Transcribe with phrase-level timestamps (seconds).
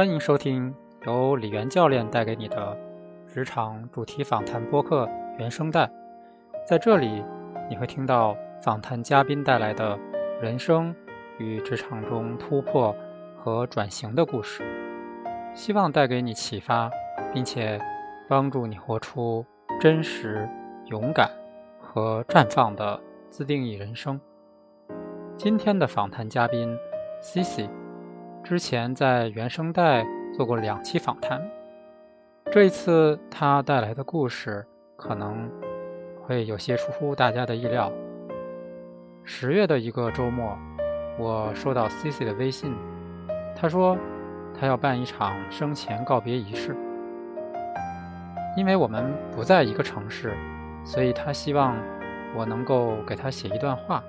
[0.00, 0.74] 欢迎收听
[1.04, 2.74] 由李元教练带给你的
[3.28, 5.06] 职场主题访谈播客
[5.38, 5.86] 原声带。
[6.66, 7.22] 在这里，
[7.68, 9.98] 你会听到访谈嘉宾带来的
[10.40, 10.96] 人生
[11.36, 12.96] 与职场中突破
[13.36, 14.64] 和转型的故事，
[15.54, 16.90] 希望带给你启发，
[17.34, 17.78] 并且
[18.26, 19.44] 帮助你活出
[19.78, 20.48] 真实、
[20.86, 21.30] 勇敢
[21.78, 22.98] 和绽放的
[23.28, 24.18] 自定义人生。
[25.36, 26.74] 今天的访谈嘉宾
[27.20, 27.68] Cici。
[28.42, 30.04] 之前在原声带
[30.34, 31.40] 做过两期访谈，
[32.50, 35.48] 这一次他带来的故事可能
[36.22, 37.92] 会有些出乎大家的意料。
[39.22, 40.58] 十月的一个周末，
[41.16, 42.74] 我收到 C C 的微信，
[43.54, 43.96] 他说
[44.58, 46.74] 他要办一场生前告别仪式，
[48.56, 50.34] 因为我们不在一个城市，
[50.84, 51.76] 所以他希望
[52.34, 54.02] 我能够给他写一段话。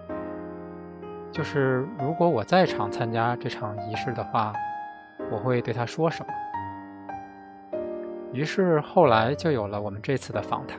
[1.31, 4.53] 就是如果我在场参加这场仪式的话，
[5.31, 7.80] 我会对他说什么？
[8.34, 10.78] 于是后来就有了我们这次的访谈。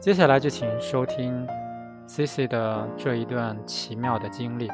[0.00, 1.46] 接下来就请收听
[2.06, 4.70] C C 的这一段奇妙的经历。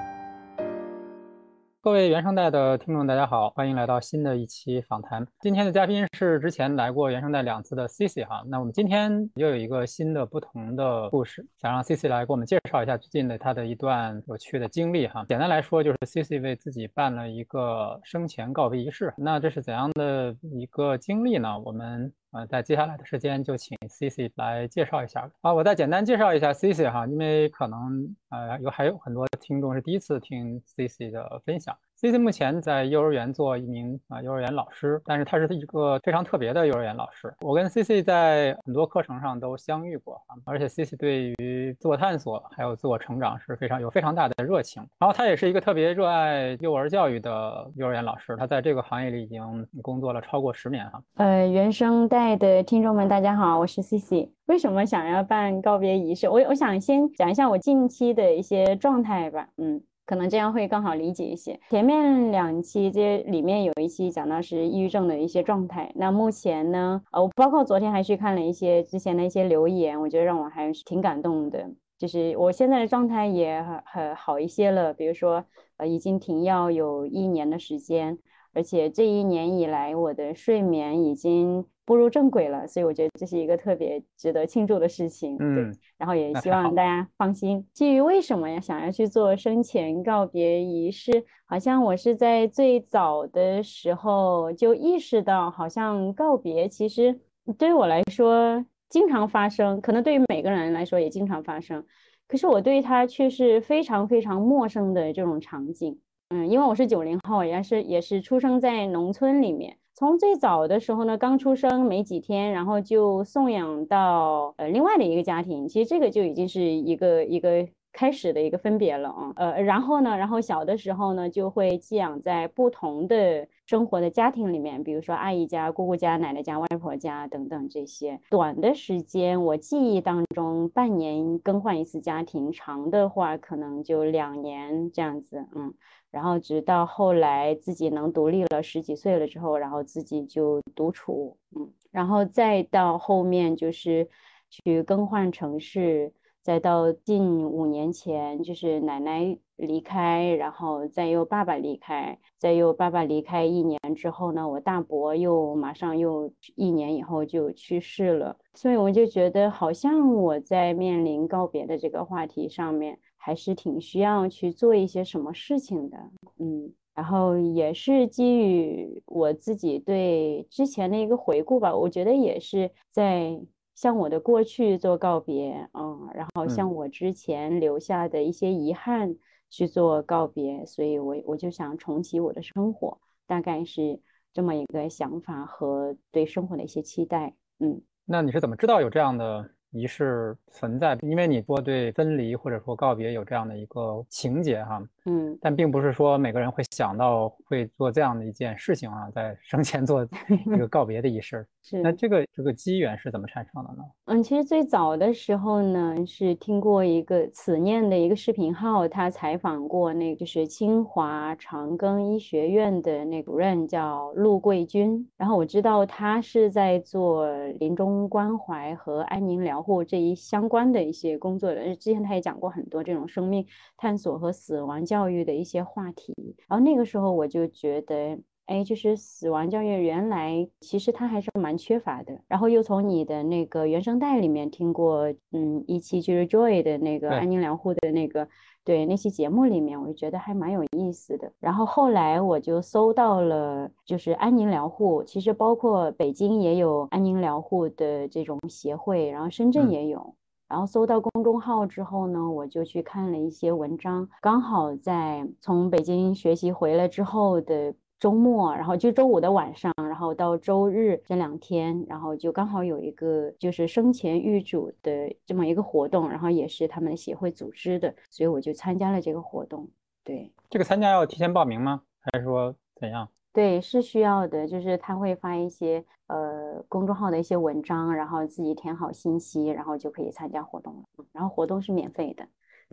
[1.84, 5.26] 各位原声带的听众，大家好，欢迎来到新的一期访谈。
[5.40, 8.40] 今天的嘉宾是之前来过原声带两次的 Cici 哈。
[8.46, 15.24] 那我们今天又有一个新的、不同的故事，想让 Cici 来给我们介绍一下最近的他的一段有趣的经历哈。
[15.28, 19.12] 简单来说，就是 Cici 为自己办了一个生前告别仪式。
[19.16, 21.58] 那这是怎样的一个经历呢？
[21.58, 22.12] 我们。
[22.32, 25.30] 呃，在接下来的时间就请 Cici 来介绍一下。
[25.42, 31.76] 啊，我再简单介绍一下 Cici 哈，因为可能呃有还有很多听众是第一次听 Cici 的分享。
[32.02, 37.32] CC 目前在幼儿园做一名啊幼儿园老师，但是他是一个非常特别的幼儿园老师。
[37.42, 44.84] 我跟 CC 在很多课程上都相遇过，而且 CC 对于自我探索还有自我成长是非常有非常大的热情。
[44.98, 51.00] 然后他也是一个特别热爱幼儿教育的幼儿园老师，他在这个行业里已经工作了超过十年哈。
[51.14, 54.28] 呃，原声带的听众们，大家好，我是 CC。
[54.46, 56.28] 为什么想要办告别仪式？
[56.28, 59.80] 我我想先讲一下我近期的一些状态吧，嗯。
[60.04, 61.58] 可能这样会更好理解一些。
[61.70, 65.92] 前面两期这里面有一期讲到是抑郁症的一些状态。
[65.94, 71.70] 那目前呢，呃，我包括昨天还去看了一些之前的一些留言，我觉得让我还是挺感动的。
[71.98, 75.44] 就是我现在的状态也很很好一些了，比如说，
[75.76, 78.18] 呃，已经停药有一年的时间，
[78.52, 81.64] 而且这一年以来我的睡眠已经。
[81.84, 85.36] 步入正轨了，所以我觉得这是一个特别值得庆祝的事情。
[85.40, 87.66] 嗯，然后也希望大家放心。
[87.74, 88.60] 至于为什么呀？
[88.60, 97.18] 想要去做生前告别仪式，好像我是在最早的时候就意识到，好像告别其实
[97.58, 101.84] 对于我来说经常发生，可能对于每个人来说也经常发生。
[102.28, 105.98] 可是我对它却是非常非常陌生的这种场景。
[106.34, 109.76] 嗯，因为我是九零后，也是也是出生在农村里面。
[109.94, 119.32] 从最早的时候呢，刚出生没几天，然后就送养到呃另外的一个家庭，其实这个就已经是一个一个开始的一个分别了啊。
[119.36, 128.18] 呃，然后呢，然后小的时候呢，就会寄养在不同的生活的家庭里面，比如说阿姨家、姑姑家、奶奶家、外婆家等等这些。
[128.30, 135.74] 短的时间，我记忆当中半年更换一次家庭，长的话可能就两年这样子，嗯。
[136.12, 144.08] 然后直到后来自己能独立了十几岁了之后，然后自己就独处，嗯，然后再到后面就是
[144.50, 146.12] 去更换城市，
[146.42, 162.98] 再到近五年前就是奶奶离开，然后再又爸爸离开，再又爸爸离开一年之后呢，我大伯又马上又一年以后就去世了，所以我就觉得好像我在面临告别的这个话题上面。
[163.24, 165.96] 还是挺需要去做一些什么事情的，
[166.40, 173.40] 嗯，然后也是基于我自己对之前的一个回顾吧，我觉得也是在
[173.76, 179.14] 向我的过去做告别，嗯，然后向我之前留下的一些遗憾
[179.48, 184.00] 去做告别，所以我我就想重启我的生活，大概是
[184.32, 189.48] 这么一个想法和对生活的一些期待，嗯，那你是怎么知道有这样的？
[189.72, 200.06] 仪式存在，因为你说对分离或者说告别有这样的一个情节哈，嗯，但并不是说每个人会想到会做这样的一件事情啊，在生前做
[200.46, 201.46] 一个告别的仪式。
[201.64, 203.84] 是，那这个这个机缘是怎么产生的呢？
[204.06, 221.76] 嗯，其实最早的时候呢，是听过一个此念的一个视频号，他采访过那个就是清华长庚医学院的那主任叫陆桂军，然后我知道他是在做临终关怀和安宁疗护这一相关的一些工作的。
[221.76, 226.14] 之前他也讲过很多这种生命探索和死亡教育的一些话题，
[226.48, 228.18] 然后那个时候我就觉得。
[228.46, 232.20] 哎，就是死亡教育原来其实它还是蛮缺乏的。
[232.26, 238.28] 然后又从你的那个原声带里面听过，嗯，一期就是 Joy 的那个安宁疗护的那个，
[238.64, 241.32] 对那期节目里面，我就觉得还蛮有意思的。
[241.40, 250.14] 然后后来我就搜到了，就是安宁疗护，其实包括北京也有安宁疗护的这种协会，然后深圳也有。
[250.48, 269.70] 然后搜到公众号之后呢，我就去看了一些文章，刚好在从北京学习回来之后的周末，然后就周五的晚上，然后到周日这两天，然后就刚好有一个就是生前预嘱的这么一个活动，然后也是他们协会组织的，所以我就参加了这个活动。
[270.02, 271.80] 对，这个参加要提前报名吗？
[272.00, 273.08] 还是说怎样？
[273.32, 281.04] 对，是需要的，就是他会发一些呃公众号的一些文章，然后自己填好信息，然后就可以参加活动了。
[281.12, 282.26] 然后活动是免费的，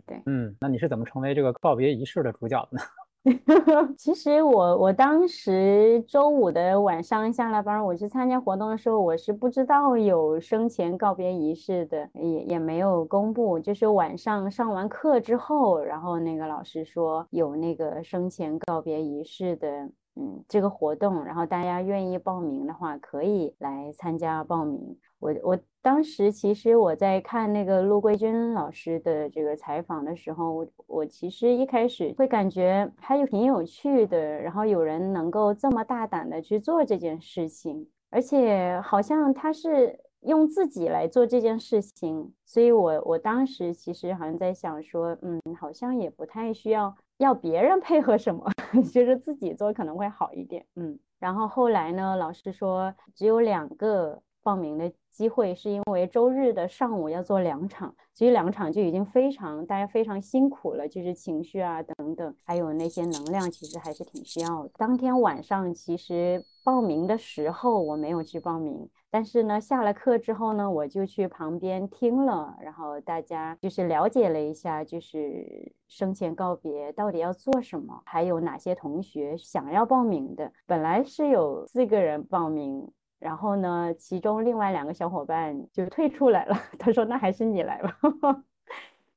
[0.04, 0.20] 对。
[0.26, 2.82] 嗯，那你是怎么成为这个告别仪式的主角的呢？
[3.98, 13.58] 其实我我当时周五的晚上下了班，我去参加活动的时候，我是不知道有生前告别仪式的，也也没有公布。
[13.60, 19.90] 就是晚上上完课之后，然后那个老师说有那个生前告别仪式的。
[20.16, 24.98] 嗯，这个活动，然后大家愿意报名的话，可以来参加报名。
[25.20, 46.96] 我我当时其实我在看那个陆桂军老师的这个采访的时候，我我其实一开始会感觉还有挺有趣的，然后有人能够这么大胆的去做这件事情，而且好像他是用自己来做这件事情，所以我我当时其实好像在想说，嗯，好像也不太需要。
[47.18, 48.50] 要别人配合什么，
[48.94, 50.64] 就是自己做可能会好一点。
[50.76, 64.70] 嗯，然后后来呢，老师说只有两个报名的机会，是因为周日的上午要做两场，其实两场就已经非常大家非常辛苦了，就是情绪啊等等，还有那些能量，其实还是挺需要的。
[64.76, 68.88] 当天晚上其实报名的时候我没有去报名。
[69.12, 80.52] 但是呢，下了课之后呢，我就去旁边听了，然后大家就是了解了一下，就是生前告别到底要做什么，还有哪些同学想要报名的。
[80.64, 82.88] 本来是有四个人报名，
[83.20, 86.56] 然后呢，其中另外两个小伙伴就退出来了。
[86.80, 87.96] 他说：“那还是你来吧。”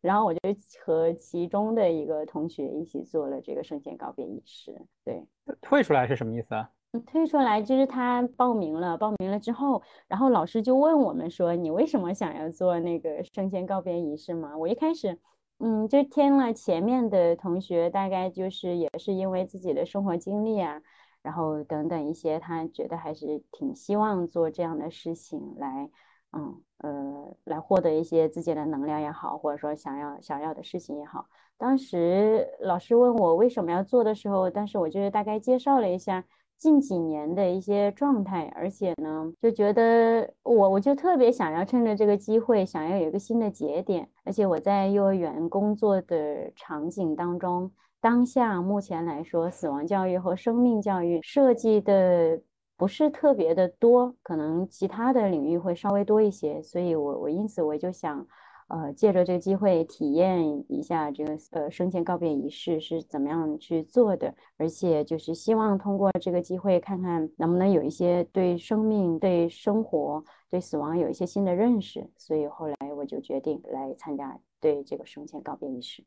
[0.01, 0.39] 然后我就
[0.83, 4.75] 和其中的一个同学一起做了这个生前告别仪式。
[5.05, 5.25] 对，
[5.61, 6.69] 退出来是什么意思啊？
[7.07, 15.17] 退出来就是他报名了，报名了之后，然后老师就问我们说：“你为什么想要做那个生前告别仪式吗？”我一开始，
[15.59, 20.81] 嗯，就听了前面的同学，大概就是也是因为自己的生活经历啊，
[21.23, 25.89] 然后等等一些，他觉得还是挺希望做这样的事情来，
[26.33, 31.25] 嗯呃，来获得一些自己的能量也好，或者说想要想要的事情也好。
[31.57, 36.23] 当时老师问我为什么要做的时候，但是我就是大概介绍了一下。
[36.55, 44.07] 近几年的一些状态，而且呢，就觉得我我就特别想要趁着这个机会，想要有一个新的节点。
[44.23, 47.69] 而且我在幼儿园工作的场景当中，
[48.03, 52.41] 当下目前来说，死亡教育和生命教育设计的
[52.75, 56.61] 不是特别的多，可能其他的领域会稍微多一些。
[56.61, 58.27] 所以我我因此我就想。
[58.69, 60.41] 呃，借着这个机会体验
[60.71, 72.09] 一下这个呃生前告别仪式是怎么样去做的，而且就是希望通过这个机会看看能不能有一些对生命、对生活、对死亡有一些新的认识。
[72.17, 76.03] 所以后来我就决定来参加对这个生前告别仪式。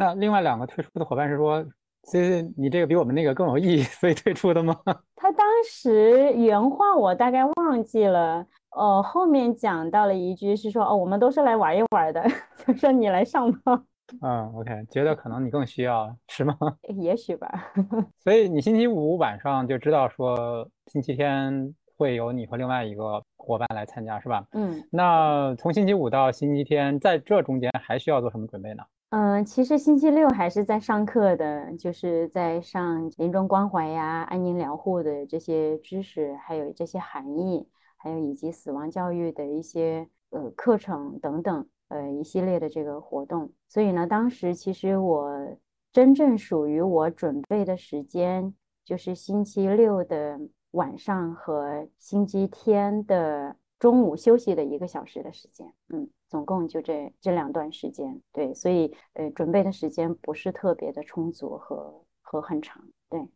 [0.00, 1.66] 那另外两个退出的伙伴是说，
[2.04, 4.72] 所以你这个比我们那个更有意义， 所以退出的吗？
[5.16, 8.46] 他当时原话我大概忘记了。
[8.70, 12.24] 哦，后面讲到了一句是说，哦，我们都是来玩一玩的，
[12.64, 13.82] 就说你来上吧。
[14.22, 16.56] 嗯，OK，觉得可能你更需要，是吗？
[16.96, 17.72] 也许吧。
[18.20, 24.44] 所以你星期五晚上就知道说星期天会有你和另外一个伙伴来参加，是吧？
[24.52, 24.80] 嗯。
[24.92, 28.84] 那从星期五到星期天，在这中间还需要做什么准备呢？
[29.10, 37.68] 嗯，其实星期六还是在上课的，就是在上临终关怀呀、安宁疗护的这些知识，还有这些含义。
[38.00, 43.52] 还有以及死亡教育的一些呃课程等等，呃一系列的这个活动。
[43.68, 45.56] 所以呢，当时其实我
[45.92, 50.38] 真正属于我准备的时间，就是星期六的
[50.70, 55.74] 晚上和星期天的中午休息的一个小时的时间。
[55.88, 58.20] 嗯，总共就这这两段时间。
[58.32, 62.82] 对，所以呃准备的时间不是特别的充足和和很长。
[63.08, 63.26] 对。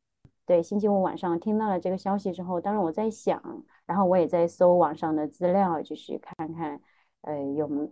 [0.44, 3.40] 对，星期五晚上听到了这个消息之后，当然我在想，
[3.86, 6.80] 然后我也在搜网上的资料，就是看看
[7.20, 7.88] 呃，有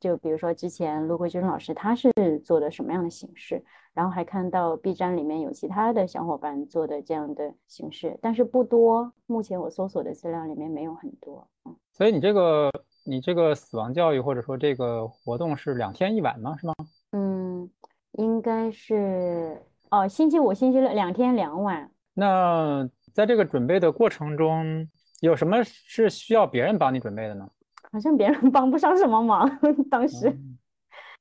[0.00, 2.10] 就比如说之前陆桂军老师他是
[2.44, 9.12] 做的什么样的形式，然后还看到 B 站里面有其他的小伙伴做的这样的形式，但是不多。
[9.26, 11.46] 目前我搜索的资料里面没有很多。
[11.64, 12.68] 嗯，所以你这个
[13.08, 16.56] 你这个死亡教育或者说这个活动是两天一晚吗？
[16.58, 16.74] 是吗？
[17.12, 17.70] 嗯，
[18.12, 21.90] 应该是哦，星期五、星期六两天两晚。
[22.14, 24.88] 那在这个准备的过程中。
[25.20, 27.50] 有什么是需要别人帮你准备的呢？
[27.90, 29.50] 好像别人帮不上什么忙。
[29.90, 30.32] 当时，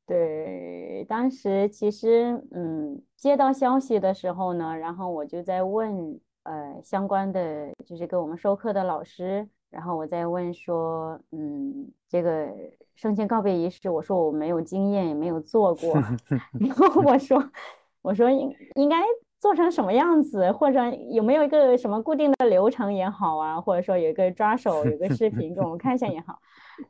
[0.05, 12.47] 对，当时其实，嗯，接到消息的时候呢，然后我就在问，呃，相关的就是给我们授课的老师，然后我再问说，嗯，这个
[12.95, 15.93] 生前告别仪式，我说我没有经验，也没有做过，
[16.59, 17.43] 然后我说，
[18.01, 18.97] 我说应应该。
[19.39, 26.39] 做成什么样子，或者有没有一个什么固定的流程也好啊，或者说有一个抓手，有个视频给我们看一下也好。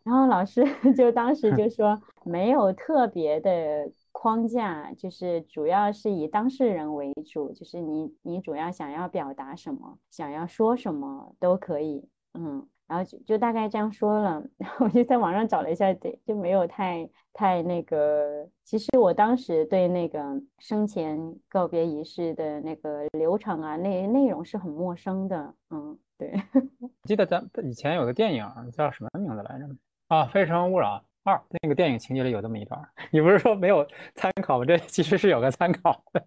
[0.04, 0.64] 然后老师
[0.96, 12.68] 就当时就说没有特别的框架，就是主要是以当事人为主，就是你你主要想要表达什么，想要说什么都可以，嗯。
[12.88, 18.48] 然后就就大概这样说了， 然后我就在网上找了一下，对，就没有太太那个。
[18.64, 20.24] 其实我当时对那个
[20.60, 21.20] 生前
[21.50, 25.54] 告别仪式的那个流程啊，那内容是很陌生的。
[25.70, 26.32] 嗯，对。
[27.04, 29.66] 记得咱以前有个电影叫什么名字来着？
[30.08, 32.82] 啊，《非诚勿扰二》那个电影情节里有这么一段。
[33.12, 34.64] 你不是说没有参考吗？
[34.66, 36.26] 这其实是有个参考的。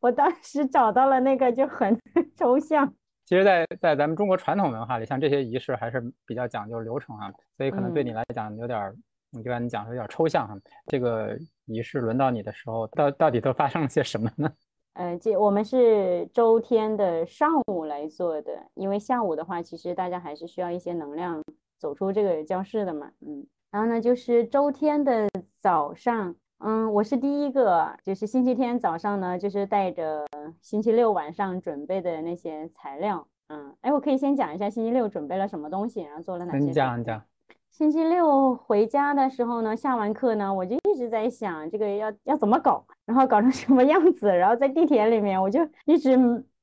[0.00, 2.00] 我当时找到了那个就很
[2.38, 2.94] 抽象。
[3.30, 8.92] 其实，在在咱们中国传统文化里，像这些仪式还是比较讲究流程啊，所以可能对你来讲有点，
[9.30, 10.58] 你就按你讲的有点抽象哈。
[10.88, 14.52] 这个仪式轮到你的时候，到到底都发生了些什么呢？
[14.94, 21.40] 呃，这我们是周天的上午来做的，因为下午的话，其实大家还是需要一些能量
[21.78, 23.46] 走出这个教室的嘛，嗯。
[23.70, 25.28] 然后呢，就是周天的
[25.60, 26.34] 早上。
[26.62, 30.26] 嗯，我是第一个，就是星期天早上呢，就是带着
[30.60, 33.26] 星期六晚上准备的那些材料。
[33.48, 36.58] 嗯，哎，我可以先讲一下星期六准备了什么东西，然后做了哪些。
[36.58, 37.22] 你讲，你讲。
[37.70, 46.14] 星期六回家的时候呢，下完课呢，我就一直在想这个要要怎么搞，然后搞成什么样子，然后在地铁里面，我就一直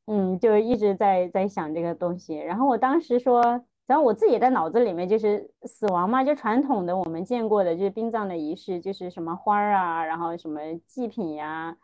[0.05, 2.35] 嗯，就一直在在想这个东西。
[2.37, 3.63] 然后我当时说。
[3.87, 11.75] 然后我自己在脑子里面就是死亡嘛，就传统的我们见过的，就是殡葬的仪式，就是什么花儿啊，然后什么祭品呀。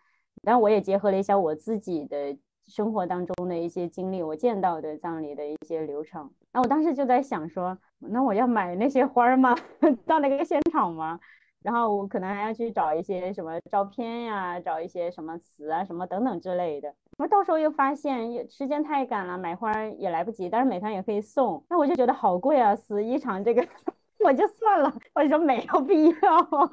[0.43, 6.29] 然后我也结合了一下我自己的生活当中的一些经历，我见到的葬礼的一些流程。
[6.51, 9.55] 那我当时就在想说，那我要买那些花儿吗？
[10.05, 11.17] 到那个现场吗？
[11.61, 16.93] 然后我可能还要去找一些什么照片呀，找一些什么词啊，什么等等之类的。
[17.17, 23.65] 我到时候又发现时间太赶了，买花也来不及，但是美团也可以送，那我就觉得好贵啊，死一场这个
[24.25, 26.71] 我就算了，我就说没有必要。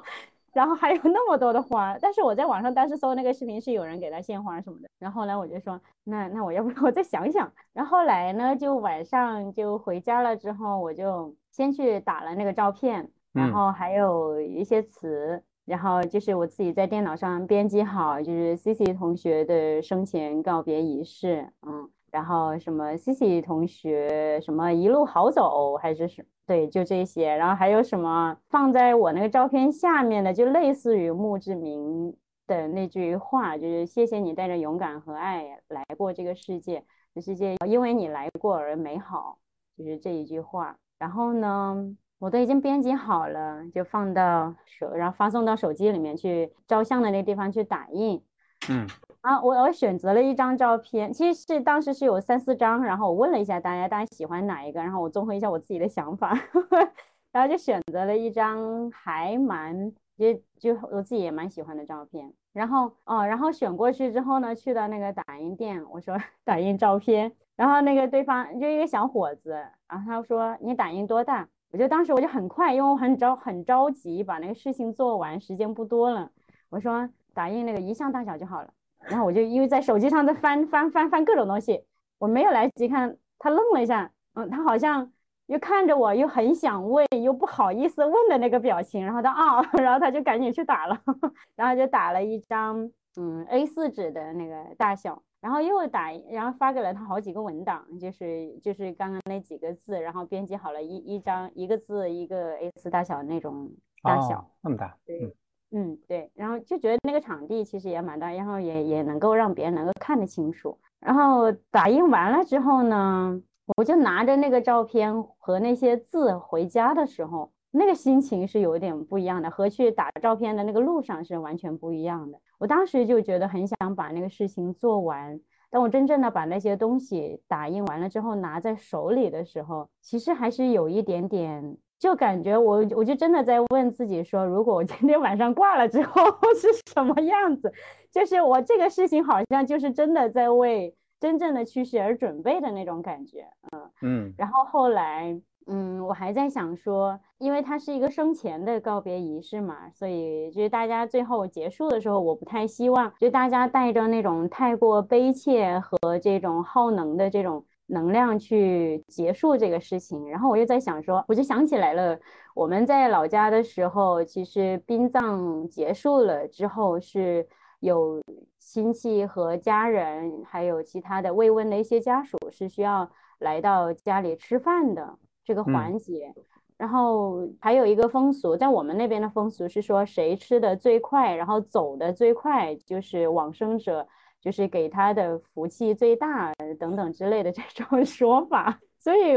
[0.53, 4.89] 然后还有那么多的花，但是我在网上当时搜那个视频是有人给他献花什么的。
[4.99, 7.49] 然后呢，我就说那那我要不我再想想。
[7.71, 13.09] 然后来呢，就晚上就回家了之后，我就先去打了那个照片。
[13.33, 15.41] 然后还有一些词，
[15.71, 32.13] 然后就是我自己在电脑上编辑好，就是 C C 同学的生前告别仪式，嗯，然后什么 C C 同学什么一路好走，还是什对，就这些，然后还有什么放在我那个照片下面的，就类似于墓志铭
[32.47, 36.83] 的那句话，就是谢谢你带着勇敢和爱来过这个世界，
[37.21, 39.37] 世界因为你来过而美好，
[39.77, 41.95] 就是这一句话，然后呢？
[42.21, 48.23] 我都已经编辑好了，就放到手，然后发送到手机里面去照相的那个地方去打印。
[48.69, 48.85] 嗯，
[49.21, 56.37] 啊，我我选择了一张照片，其实是当时是有三四张，然后我问了一下大家，大家喜欢哪一个，然后我综合一下我自己的想法，
[57.33, 62.31] 然后就选择了一张还蛮就就我自己也蛮喜欢的照片。
[62.53, 69.53] 然后哦，然后选过去之后呢，去到那个打印店，我说 打印照片，然后那个对方就一个小伙子，
[69.89, 71.47] 然后他说你打印多大？
[71.71, 76.29] 我就当时我就很快，因为我很着很着急把那个事情做完，时间不多了。
[76.69, 78.73] 我说打印那个一项大小就好了。
[78.99, 81.83] 然后我就因为在手机上在翻翻翻翻各种东西，
[82.19, 83.17] 我没有来得及看。
[83.39, 85.11] 他愣了一下，嗯，他好像
[85.47, 89.03] 又看着我，又很想问，又不好意思问的那个表情。
[89.03, 91.01] 然后他啊， 然后他就赶紧去打了，
[91.55, 95.23] 然后就打了一张嗯 A4 纸的那个大小。
[95.41, 103.71] 然后又打，然后发给了他好几个文档，就是就是刚刚那几个字，然后编辑好了一一张一个字一个 A4 大小那种
[104.03, 105.35] 大小，那么大，对，
[105.71, 110.77] 嗯对，然后就觉得那个场地其实也蛮大，然后也也能够让别人能够看得清楚。
[110.99, 113.41] 然后打印完了之后呢，
[113.77, 122.37] 我就拿着那个照片和那些字回家的时候，那个心情是有点不一样的，和去打照片的那个路上是完全不一样的。
[122.57, 125.39] 我当时就觉得很想把那个事情做完。
[125.69, 136.21] 当我真正的把那些东西打印完了之后，拿在手里的时候，其实还是有一点点，就感觉我我就真的在问自己说，如果我今天晚上挂了之后
[136.59, 137.71] 是什么样子？
[138.11, 144.33] 就是我这个事情好像就是真的在为真正的去世而准备的那种感觉，嗯嗯。
[144.37, 145.41] 然后后来。
[145.67, 160.29] 嗯，我还在想说，因为它是一个生前的告别仪式嘛，所以就是大家最后结束的时候，我不太希望就大家带着那种太过悲切和这种耗能的这种能量去结束这个事情。
[160.29, 162.19] 然后我又在想说，我就想起来了，
[162.55, 167.47] 我们在老家的时候，其实殡葬结束了之后，是
[167.79, 168.19] 有
[168.59, 175.17] 亲戚和家人，还有其他的慰问的一些家属是需要来到家里吃饭的。
[175.43, 176.33] 这个环节，
[176.77, 184.07] 然后还有一个风俗，在我们那边的风俗是说，谁吃的最快，然后走的最快，就是往生者，
[184.39, 188.79] 就是给他的福气最大等等之类的这种 说法。
[188.97, 189.35] 所以，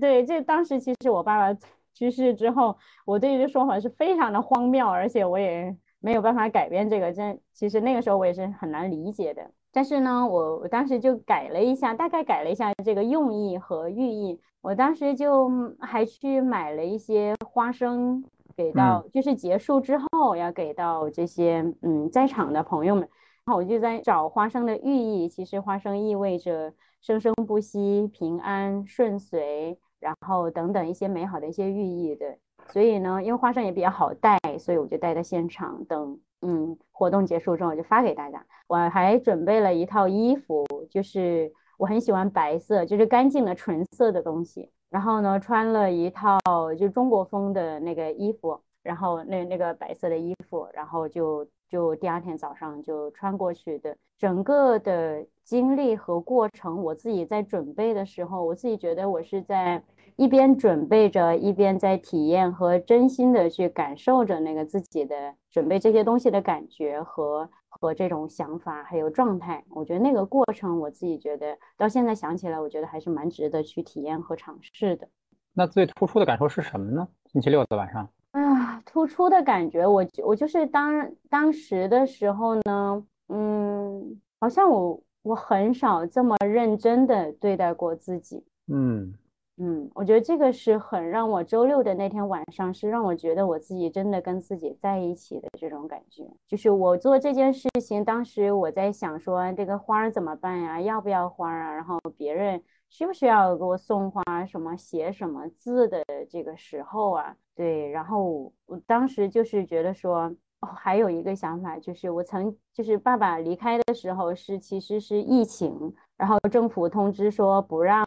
[0.00, 1.58] 对这当时其实我爸爸
[1.92, 7.12] 去世之后，我对这说法是非常的荒谬，而且我也没有办法改变这个。
[7.12, 9.50] 真其实那个时候我也是很难理解的。
[9.74, 14.40] 但是呢，我我当时就改了一下，大概改了一下这个用意和寓意。
[14.60, 15.50] 我当时就
[15.80, 18.24] 还去买了一些花生，
[18.56, 23.02] 给到就是结束之后要给到这些嗯在场的朋友们。
[23.44, 32.38] 然后我就在找花生的寓意，其实花生意味着生生不息、平安顺遂，然后等等一些美好的一些寓意对。
[32.68, 38.44] 所以呢，因为花生也比较好带，所以我就带到现场，等嗯活动结束之后我就发给大家。
[38.66, 41.52] 我还准备了一套衣服，就是。
[41.76, 44.70] 我很喜欢白色，就是干净的纯色的东西。
[44.90, 46.38] 然后呢，穿了一套
[46.78, 53.96] 就中国风的那个衣服，然后那那个白色的衣服，然后就就第二天早上就穿过去的。
[54.16, 59.82] 整个的经历和过程，我自己在准备的时候，我自己觉得我是在
[60.16, 67.48] 一边准备着，一边在体验和真心的去感受着那个自己的准备这些东西的感觉和。
[67.76, 75.08] 和这种想法还有状态，我觉得那个过程，我自己觉得到现在想起来，我觉得还是蛮值得去体验和尝试的。
[75.52, 77.08] 那最突出的感受是什么呢？
[77.32, 89.12] 星期六的晚上，啊，突出的感觉，我我就是当当时的时候呢，嗯，好像我我很少这么认真的对待过自己，嗯。
[89.56, 96.28] 嗯，我觉得这个是很让我周六的那天晚上是让我觉得我自己真的跟自己在一起的这种感觉。
[96.48, 100.80] 就是我做这件事情，当时我在想说这个花儿怎么办呀？
[100.80, 101.72] 要不要花儿啊？
[101.72, 104.22] 然后别人需不需要给我送花？
[104.44, 107.36] 什么写什么字的这个时候啊？
[107.54, 118.04] 对，然后我当时就是觉得说，哦，还有一个想法就是我曾就是爸爸离开的时候是其实是疫情，然后政府通知说不让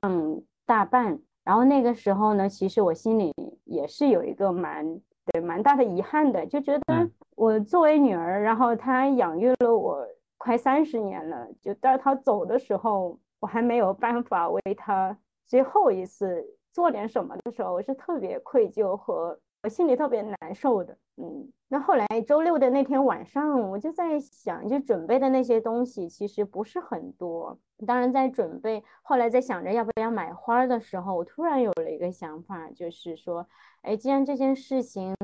[0.65, 1.21] 大办。
[1.47, 3.33] 然后那个时候呢，其实我心里
[3.63, 4.99] 也是有一个蛮
[5.31, 10.05] 对蛮大的遗憾的，就觉得我作为女儿，然后她养育了我
[10.38, 20.97] 快三十年了，就到她走的时候，我还没有办法为她最后一次做点什么的时候，我是特别愧疚和我心里特别难受的。
[21.15, 27.57] 嗯，那后来周六的那天晚上，我就在想，就准备的那些东西其实不是很多。
[27.85, 33.47] 当然，在准备，后来在想着要不要买花的时候，我突然有了一个想法，就是说，
[33.83, 35.15] 哎，既然这件事情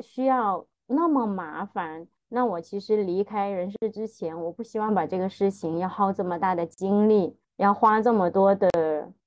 [0.00, 8.68] 需要那么麻烦，那我其实离开人世之前，我不希望把这个事情要耗这么大的精力，要花这么多的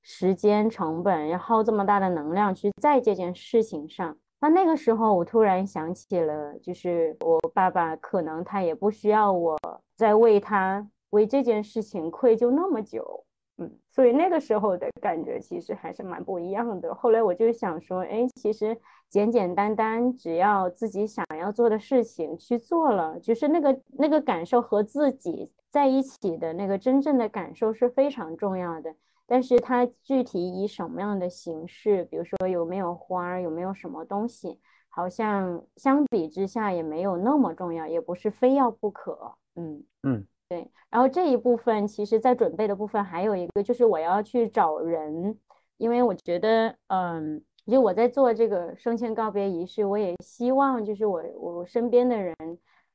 [0.04, 4.16] 时间成本，要耗这么大的能量去在这件事情上。
[4.40, 9.58] 那那个时候，我突然想起了，就是我爸爸可能他也不需要我
[9.96, 10.88] 在为他。
[11.12, 13.26] 为这件事情愧疚那么久，
[13.58, 16.94] 嗯，所以那个时候的感觉其实还是蛮不一样的。
[16.94, 18.78] 后来我就想说，哎，其实
[19.10, 28.94] 简简单单，只要自己想要做的事情去做了，就是那个那个感受和自己在一起的那个真正的感受是非常重要的。
[29.26, 39.34] 但是它具体以什么样的形式，比如说有没有花，有没有什么东西，好像相比之下也没有那么重要，也不是非要不可。
[39.56, 40.28] 嗯嗯。
[40.50, 45.38] 对，然后这一部分其实，在准备的部分还有一个，就是我要去找人，
[45.78, 52.34] 因为我觉得，嗯，就我在做这个生前告别仪式，我也希望就是我我身边的人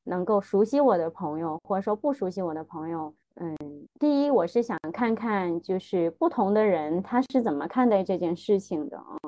[0.04, 3.54] 能够熟悉我的朋友，或者说不熟悉我的朋友，嗯，
[4.00, 9.18] 第一，我是想看看就是不同的人他是怎么看待这件事情的啊，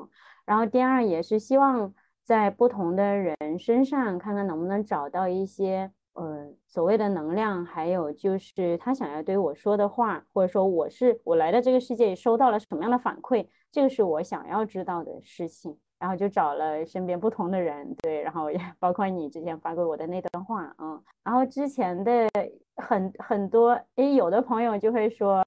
[0.45, 5.91] 然后第二，也是希望在不同的人身上，看看能不能找到一些。
[6.15, 15.77] 呃，所谓的能量，还有就是他想要对我说的话，或者说我是我来到这个世界收到了什么样的反馈，这个是我想要知道的事情。
[15.97, 22.29] 然后就找了身边不同的人，对，然后也包括你之前发给我的那段话，嗯，然后之前的
[22.75, 25.41] 很很多，诶，有的朋友就会说，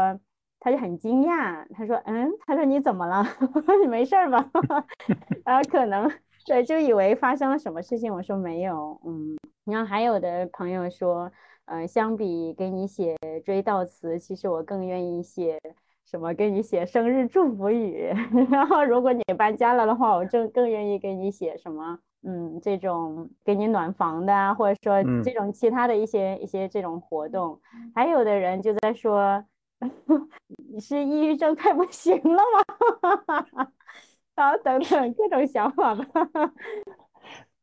[0.59, 3.23] 他就很惊讶，他说，嗯，他说你怎么了？
[3.83, 4.51] 你没事吧？
[5.45, 6.11] 然后可能
[6.47, 8.13] 对，就以为发生了什么事情。
[8.13, 9.37] 我说没有，嗯。
[9.71, 11.31] 然后还有的朋友说，
[11.67, 15.61] 呃，相比给你写追悼词，其实我更愿意写
[16.05, 16.33] 什么？
[16.35, 18.11] 给你写生日祝福语。
[18.51, 21.99] 然后如果你搬家了的话，我正更愿意给你写什么？
[22.23, 27.61] 嗯，这种给你暖房的啊，或者说这种其他的一些一些这种活动。
[27.95, 29.45] 还有的人就在说，
[30.73, 33.69] 你是抑郁症太不行了吗？
[34.35, 36.05] 然后等等各种想法吧。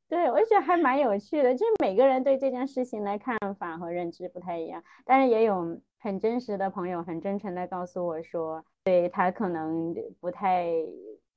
[0.07, 10.71] 对，我觉得还蛮有趣的，就是每个人对这件事情的看法和认知不太一样，但是也有很真实的朋友，很真诚的告诉我说，对他可能不太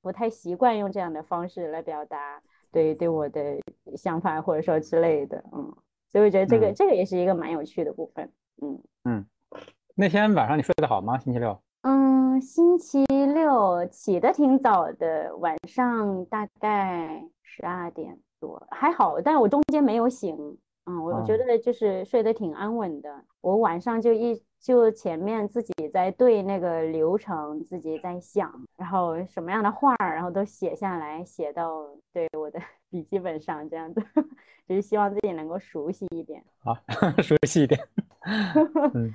[0.02, 3.58] 不太习惯用这样的方式来表达对对我的
[3.96, 5.74] 想法或者说之类的，嗯，
[6.12, 9.26] 所以我觉得这个这个也是一个蛮有趣的部分，嗯嗯，
[9.94, 11.16] 那天晚上你睡得好吗？
[11.18, 11.58] 星期六？
[11.82, 18.18] 嗯，星期六起的挺早的，晚上大概十二点。
[18.40, 20.36] 多还好，但是我中间没有醒，
[20.86, 23.24] 嗯，我我觉得就是睡得挺安稳的。
[23.40, 34.00] 我晚上就一就前面自己在对那个流程，自己在想，然后什么样的话，然后都写下来，写到对我的 笔记本上，这样子，
[34.68, 36.42] 就是希望自己能够熟悉一点。
[36.58, 36.76] 好，
[37.22, 37.80] 熟悉一点。
[38.94, 39.14] 嗯，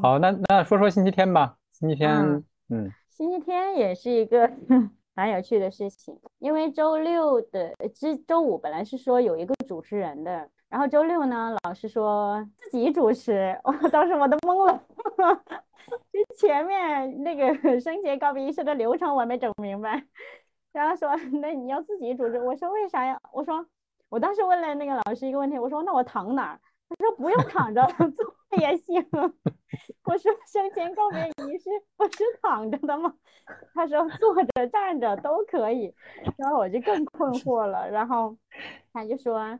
[0.00, 1.56] 好，那那说说星期天吧。
[1.72, 4.50] 星期天，嗯，星期天也是一个。
[5.20, 14.82] 蛮有趣的事情，因为周六的，之周五本来是说有一个主持人的，然后周六呢，老师说自己主持， 我当时我都懵了，
[16.10, 20.02] 就前面那个 升节告别仪式的流程我没整明白，
[20.72, 23.20] 然后说那你要自己主持，我说为啥呀？
[23.30, 23.66] 我说
[24.08, 26.60] 我当时问了那个老师一个问题，我说那我躺哪儿？
[26.90, 27.82] 他说不用躺着，
[28.16, 29.06] 坐也行。
[30.04, 33.14] 我说生前告别仪式不是躺着的吗？
[33.74, 35.94] 他说坐着站着都可以。
[36.36, 37.88] 然后我就更困惑了。
[37.88, 38.36] 然后
[38.92, 39.58] 他就说，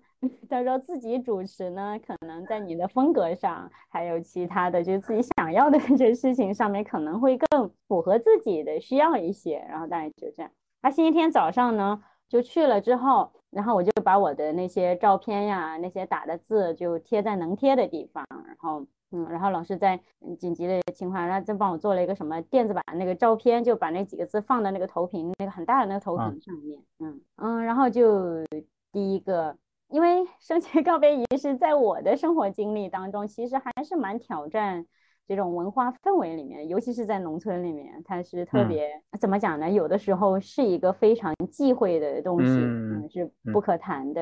[0.49, 9.65] 他说自己主持呢，可能在你的风格上，还有其他的，就自己想要的这些事情上面，可能会更符合自己的需要一些。
[9.69, 10.51] 然后大概就这样。
[10.83, 13.31] 他星期天早上呢，就去了之后。
[13.51, 18.25] 然后我就把我的那些照片呀，那些打的字就贴在能贴的地方。
[18.47, 19.99] 然后，嗯，然后老师在
[20.39, 26.81] 紧急的情况下，再帮我做了一个什么电子版那个照片，就把那几个字放在那个投屏，那个很大的那个投屏上面。
[27.01, 28.47] 嗯嗯，然后就
[28.93, 29.57] 第一个，
[29.89, 34.87] 因为 升旗告别仪式在我的生活经历当中，其实还是蛮挑战。
[35.31, 39.71] 这种文化氛围里面，尤其是在农村里面，它是特别怎么讲呢？
[39.71, 44.21] 有的时候是一个非常忌讳的东西，嗯，是不可谈的。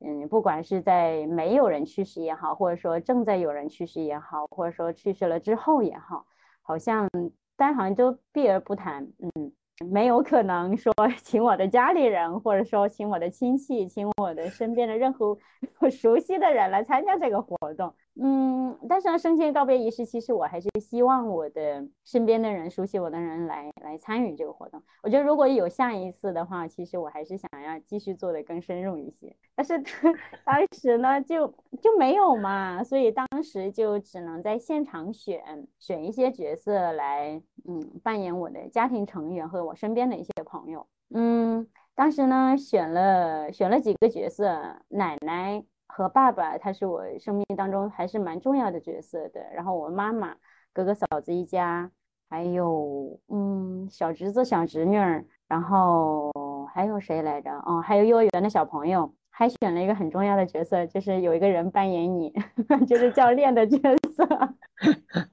[0.00, 6.26] 嗯，不管是在没有人去世也好，或者说正在有人去世也好，或者说去世了之后也好，
[6.62, 7.08] 好像
[7.56, 9.06] 大家好像都避而不谈。
[9.20, 9.52] 嗯。
[9.88, 15.38] 没有可能说 请我的家里人，或者说请我的亲戚，请我的身边的任何
[15.78, 17.94] 我 熟悉的人来参加这个活动。
[18.16, 24.82] 嗯，但是呢，生前告别仪式，其实我还是希望我的身边的人、熟悉我的人来来参与这个活动。
[25.02, 29.34] 我觉得如果有下一次的话，其实我还是想要继续做的更深入一些。
[29.54, 29.78] 但是
[30.44, 31.46] 当时呢，就
[31.80, 40.86] 就没有嘛，所以当时就只能在现场选选一些角色来，嗯，扮演我的家庭成员和我身边的一些朋友。
[41.14, 45.64] 嗯，当时呢选了选了几个角色，奶奶。
[46.02, 49.40] 和爸爸，他是我生命当中还是蛮重要的角色的。
[49.54, 50.34] 然后我妈妈、
[50.72, 51.90] 哥哥、嫂子一家，
[52.30, 56.32] 还有嗯小侄子、小侄女儿，然后
[56.72, 57.50] 还有谁来着？
[57.66, 62.32] 哦，还有幼儿园的小朋友，还选了一个很重要的角色，就是有一个人扮演你，
[62.88, 63.78] 就是教练的角
[64.14, 64.26] 色。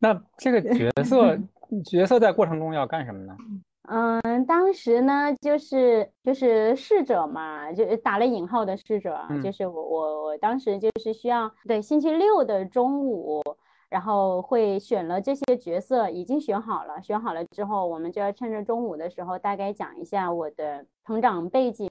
[0.00, 1.38] 那这个角色
[1.86, 3.36] 角色在过程中要干什么呢？
[3.82, 13.42] 嗯，当时呢，就是就是逝者嘛，就打了引号的逝者，就是我我我当时就是需要对星期六的中午，
[13.88, 21.88] 然后会选了这些角色，已经选好了，选好了之后，我们就要趁着中午的时候，大概讲一下我的成长背景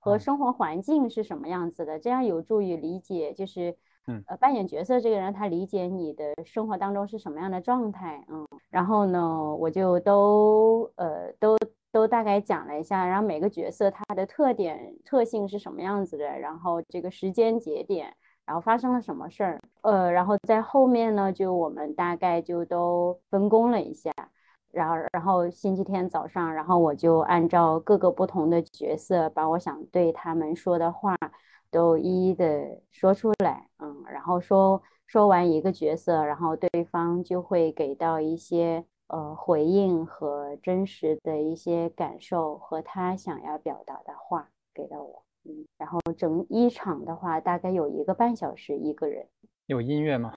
[0.00, 3.76] 和生活环境是什么样子的，这样有助于理解，就是。
[4.06, 11.56] 嗯，呃，扮演角色这个人，他理解你的生活当中是什么样的状态，嗯，然后呢，我就都呃都
[11.90, 18.14] 都大概讲了一下，然后每个角色它的特点特性是什么样子的，然后这个时间节点，
[18.44, 24.12] 然后发生了什么事儿，呃，然后在后面呢，就我们大概就都分工了一下，
[24.70, 31.16] 然后然后星期天早上，然后我就按照各个不同的角色，把我想对他们说的话
[31.76, 38.86] 都一一的说出来，嗯，然后说说完一个角色，然后对方就会给到一些。
[39.08, 49.28] 呃，回应和真实的一些感受和他想要表达的话给到我，嗯，然后整一场的话大概有一个半小时一个人。
[49.66, 50.34] 有音乐吗？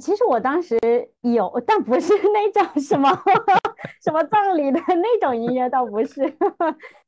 [0.00, 0.78] 其实我当时
[1.20, 3.10] 有，但不是那种什么
[4.02, 6.22] 什么葬礼的那种音乐，倒不是。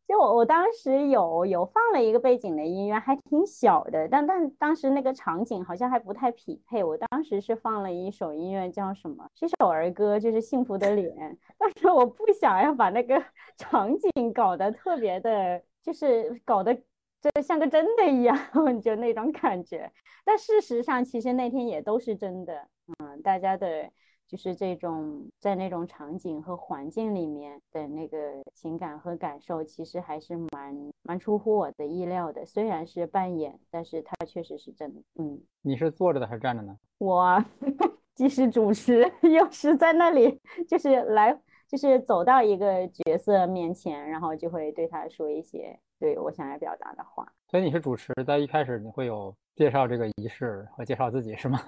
[0.09, 6.85] 就我我当时有有放了一个背景的音乐，还挺小的，但但当时那个场景好像还不太匹配。
[6.85, 9.27] 我当时是放了一首音乐，叫什么？
[9.35, 11.15] 是一首儿歌，就是《幸福的脸》。
[11.57, 13.23] 但是我不想要把那个
[13.57, 18.37] 场景搞得特别的，就是搞得就像个真的一样，
[18.83, 19.91] 就那种感觉。
[20.25, 22.69] 但事实上，其实那天也都是真的。
[22.99, 23.91] 嗯，大家的。
[24.33, 32.47] 就是这种在那种场景和环境里面的那个情感和感受，其实还是蛮蛮出乎我的意料的。
[32.47, 35.03] 虽然是扮演，但是它确实是真的。
[35.17, 36.75] 嗯，你是坐着的还是站着呢？
[36.97, 37.45] 我
[38.17, 47.31] 既是主持，又是在那里，就是来，就是走到一个角色面前，然后就会对他说一些对我想要表达的话。
[47.51, 51.61] 所以你是主持，在一开始你会有介绍这个仪式和介绍自己是吗？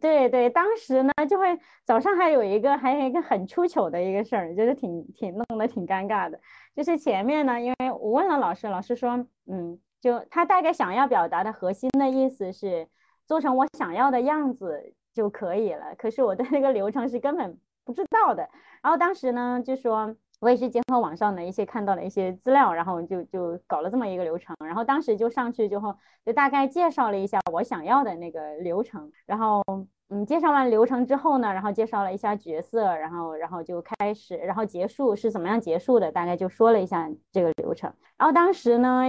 [0.00, 6.38] 对对，当时呢就会早上还有一个还有一个很出糗的一个事儿，就是挺挺弄得挺尴尬的。
[6.74, 12.88] 就是前面呢，因为我问了老师，老师说，嗯，就他大概想要表达的核心的意思是
[13.26, 15.94] 做成我想要的样子就可以了。
[15.96, 18.48] 可是我对那个流程是根本不知道的。
[18.82, 20.16] 然后当时呢就说。
[20.40, 29.62] 我也是结合网上的一些看到的一些资料，然后就就搞了这么一个流程，然后当时就上去之后，就大概介绍了一下我想要的那个流程，然后
[30.08, 39.04] 嗯，介绍完流程之后呢，然后介绍了一下角色，然后然后就开始，然后结束是怎么样结束的，大概就说了一下这个流程，然后当时呢，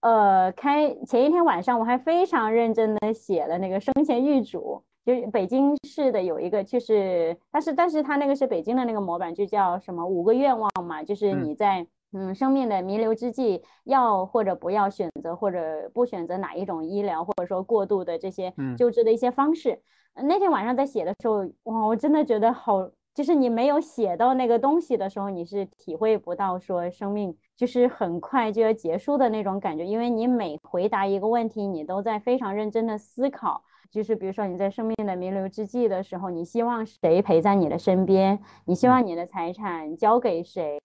[0.00, 4.84] 呃，开前一天晚上我还非常认真的写了那个生前预嘱。
[5.04, 19.78] 就是北京市的有一个，就是但是但是他那个是北京的那个模板，就叫什么五个愿望嘛，就是你在嗯生命的弥留之际，要或者不要选择或者不选择哪一种医疗或者说过度的这些救治的一些方式。
[20.14, 33.64] 那天晚上在写的时候，哇，我真的觉得好，就是你没有写到那个东西的时候，你是体会不到说生命就是很快就要结束的那种感觉，因为你每回答一个问题，你都在非常认真的思考。
[33.90, 38.38] 就是比如说你在生命的弥留之际的时候，你希望谁陪在你的身边？
[38.64, 40.78] 你希望你的财产交给谁？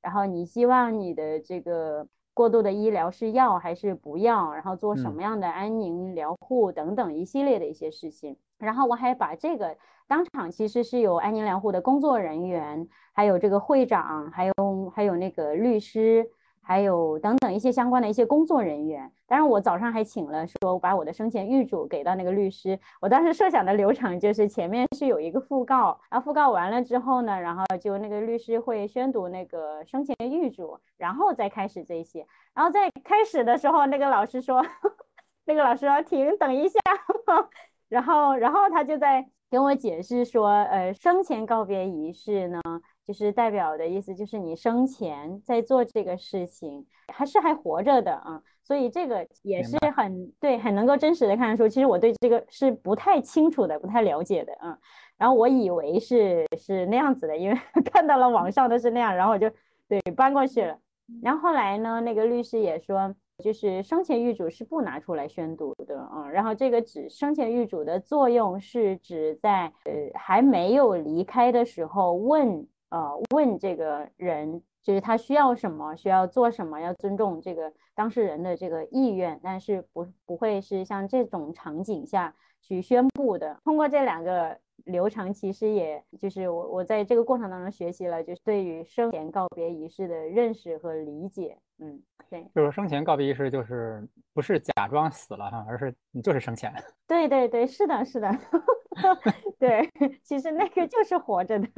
[0.00, 4.52] 然后你希望你的这个过度的医疗是要还是不要？
[4.52, 8.36] 然后做什么样的安宁疗护等等一系列的一些事情。
[8.58, 16.28] 然后我还把这个当场其实是有安宁疗护的工作人员，还有这个会长，还有还有那个律师。
[16.64, 22.78] 还有等等一些相关的一些工作人员，当然我早上还请了，说我把我的生前预嘱给到那个律师。
[23.00, 32.26] 我当时设想的流程就是前面是有一个讣告，然后讣告完了之后呢，然后就那个律师会宣读那个生前预嘱，然后再开始这些。
[32.52, 34.62] 然后在开始的时候，那个老师说，
[35.46, 36.78] 那个老师说停，等一下，
[37.88, 42.60] 然后然后他就在跟我解释说，呃，生前告别仪式呢。
[43.04, 51.68] 就是代表的意思，就是你生前在做这个事情，还是还活着的啊，所以这个也是很对，很能够真实的看出。
[51.68, 54.78] 其实我对这个是不太清楚的，不太了解的啊。
[55.18, 57.58] 然后我以为是是那样子的，因为
[57.92, 59.50] 看到了网上的是那样，然后我就
[59.88, 60.78] 对搬过去了。
[61.22, 66.28] 然后后来呢，那个律师也说，就是生前预嘱是不拿出来宣读的啊。
[66.30, 72.66] 然后这个指生前预嘱的作用是指在呃还没有离开的时候问。
[72.92, 83.58] 呃，问这个人就是他需要什么，需要做什么，要尊重这个当事人的这个意愿，但是不不会是像这种场景下去宣布的。
[83.64, 91.58] 通过这两个流程，其实也就是我我在这个过程当中学习了，就是对于生前告别仪式的认识和理解。
[91.78, 96.72] 嗯，对，就是生前告别仪式，就是不是假装死了哈，而是你就是生前。
[97.08, 98.30] 对对对，是的，是的，
[99.58, 99.88] 对，
[100.22, 101.68] 其实那个就是活着的。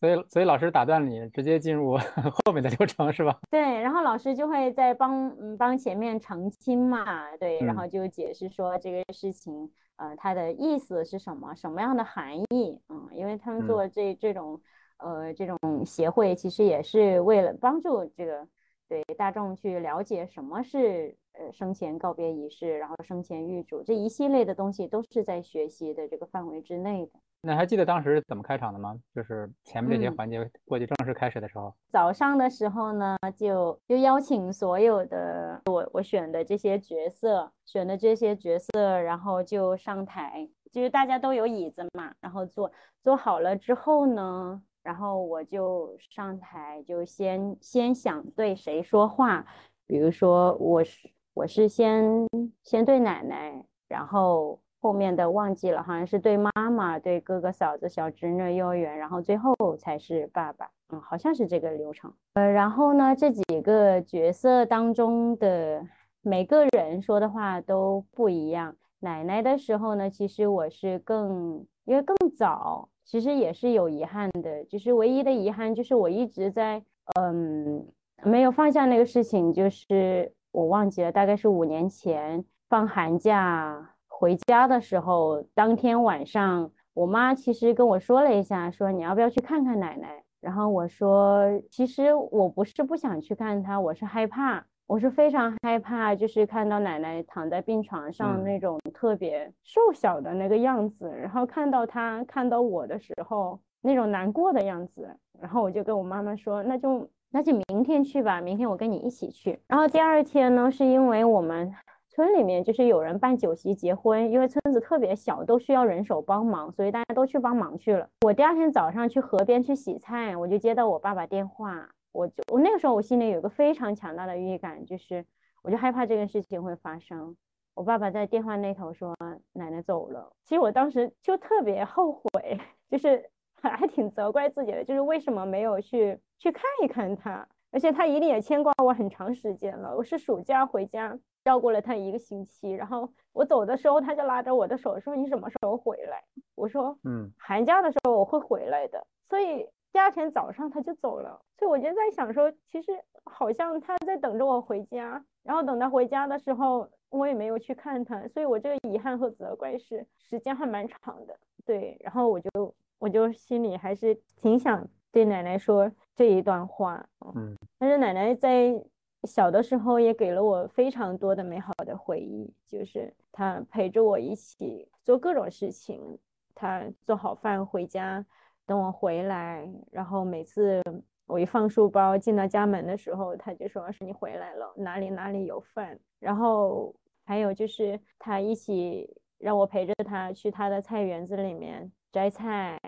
[0.00, 3.38] 所以，所以老师打断你，直接进入后面的流程是吧？
[3.50, 9.70] 对，然后老师就会在帮嗯帮前面澄清嘛，对，然后就解释说这个事情，
[10.00, 14.60] 呃，它的意思是什么，什么样的含义，嗯，因为他们做这这种。
[15.02, 18.46] 呃这种协会，其实也是为了帮助这个
[18.86, 27.12] 对大众去了解什么是呃生前告别仪式，然后生前预嘱这一系列的东西都是在学习的这个范围之内的。
[27.42, 28.94] 那还记得当时怎么开场的吗？
[29.14, 42.70] 就是前面这些环节过去正式开始的时候，早上的时候呢，就就邀请所有的我我选的这些角色，选的这些角色，然后就上台，就是大家都有椅子嘛，然后坐
[43.02, 49.46] 坐好了之后呢，然后我就上台，就先先想对谁说话，
[49.86, 52.26] 比如说我是我是先
[52.62, 54.60] 先对奶奶，然后。
[54.80, 60.70] 后面的忘记了，好像是对妈妈、对哥哥、嫂子、小侄女、幼儿园，然后最后才是爸爸。
[60.92, 62.12] 嗯，好像是这个流程。
[62.32, 65.86] 呃，然后呢，这几个角色当中的
[66.22, 68.74] 每个人说的话都不一样。
[68.98, 76.82] 奶奶的时候呢，其实我是更因为更早，其实也是有遗憾的，就是唯一的遗憾就是我一直在
[77.14, 77.86] 嗯
[78.24, 83.94] 没有放下那个事情，就是我忘记了，大概是五年前放寒假。
[84.20, 90.22] 回家的时候，当天晚上，我妈其实跟我说了一下，说你要不要去看看奶奶。
[90.42, 105.16] 然后我说，其实我不是不想去看她，我是害怕，我是非常害怕，就是看到奶奶躺在病床上那种特别瘦小的那个样子，然后看到她看到我的时候那种难过的样子。
[105.40, 109.58] 然后我就跟我妈妈说，那就那就明天去吧，明天我跟你一起去。
[109.66, 111.74] 然后第二天呢，是因为我们。
[112.10, 118.08] 村里面就是有人办酒席结婚，因为村子特别小，都需要人手帮忙，所以大家都去帮忙去了。
[118.22, 125.24] 我第二天早上去河边去洗菜，我就接到我爸爸电话，我就我那个时候我心里有个非常强大的预感，就是
[125.62, 127.36] 我就害怕这件事情会发生。
[127.74, 129.14] 我爸爸在电话那头说
[129.52, 132.58] 奶奶走了，其实我当时就特别后悔，
[132.90, 139.96] 就是还还挺责怪自己的，就是为什么没有去去看一看他，而且他一定也牵挂我很长时间了。
[139.96, 141.18] 我是暑假回家。
[141.42, 146.22] 照顾了他一个星期，然后我走的时候，他就拉着我的手说：“你什么时候回来？”
[146.54, 151.40] 我说：“嗯，寒假的时候我会回来的。”所以第二天早上他就走了。
[151.58, 152.92] 所以我就在想说，其实
[153.24, 161.34] 好像他在等着我回家，然后等他回家的时候，我也没有去看他，所以我这个遗憾和责怪是时间还蛮长的。
[161.64, 167.04] 对，然后我就我就心里还是挺想对奶奶说这一段话。
[167.34, 168.82] 嗯，但是奶奶在。
[169.24, 176.18] 小的时候也给了我非常多的美好的回忆，就是她陪着我一起做各种事情，
[176.54, 178.24] 她做好饭回家
[178.64, 180.82] 等我回来，然后每次
[181.26, 186.00] 我一放书包进到家门的时候，他就说是你回来了，哪里哪里有饭。
[186.18, 186.94] 然后
[187.26, 192.80] 还有就是他一起让我陪着他去他的菜园子里面摘菜，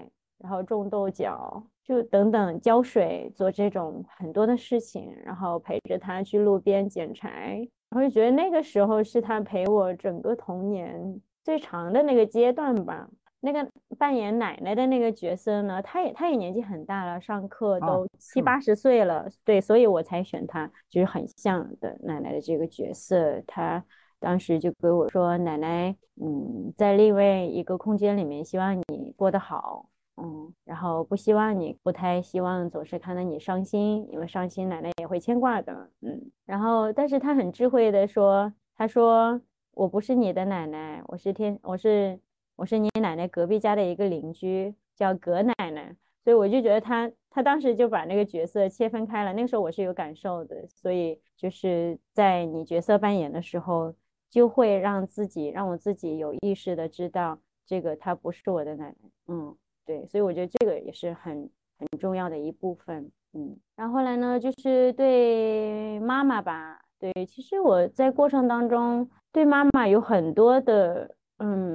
[0.42, 1.62] 然后种豆角。
[1.84, 13.08] 就等等浇水做这种很多的事情，然后陪着他去路边捡柴，然后就觉得那个时候是他陪我整个童年最长的那个阶段吧。
[13.40, 23.42] 那个扮演奶奶的那个角色呢，她也她也年纪很大了，上课都七八十岁了，对，所以我才选她，就是很像的奶奶的这个角色。
[23.44, 23.84] 她
[24.20, 29.88] 当时就给我说：“奶奶，嗯，在另外一个空间里面，希望你过得好。”
[30.22, 35.90] 嗯，然后不希望你，不太希望总是看到你伤心，因为伤心奶奶也会牵挂的。
[36.00, 39.40] 嗯，然后但是他很智慧的说，他说
[39.72, 42.20] 我不是你的奶奶，我是天，我是
[42.54, 45.96] 我是你奶奶隔壁家的一个邻居，叫葛奶奶。
[46.22, 49.32] 所以我就觉得他他当时就把那个角色切分开了。
[49.32, 53.92] 那个时候我是有感受的，所以就是在你角色扮演的时候，
[54.30, 59.10] 就会让自己让我自己有意识的知道，这个她不是我的奶奶。
[59.26, 59.56] 嗯。
[59.84, 71.74] 对，所以我觉得这个也是很很重要的一部分，嗯，然后来呢，就是对妈妈吧，对，其实我在过程当中对妈妈有很多的，嗯，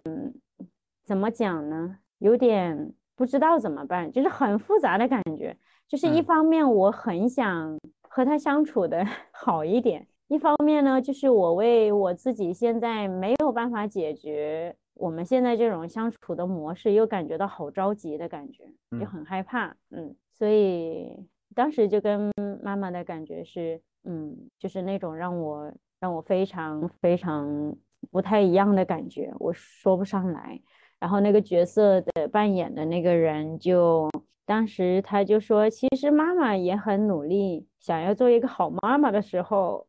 [1.04, 1.98] 怎么讲呢？
[2.20, 14.76] 有点不知道怎么办，就是很复杂的感觉，就是一方面我很想和她相处的 好一点，一方面呢，就是我为我自己现在没有办法解决。
[15.00, 18.64] 我们现在这种相处的模式，又感觉到好着急的感觉，
[19.00, 21.16] 就很害怕，嗯，所以
[21.56, 22.32] 当时就跟
[22.64, 27.76] 妈妈的感觉是，嗯，就是那种让我让我非常非常
[28.12, 30.60] 不太一样的感觉，我说不上来。
[31.00, 34.10] 然后那个角色的扮演的那个人，就
[34.46, 39.86] 当时他就说，其实妈妈也很努力，想要做一个好妈妈的时候，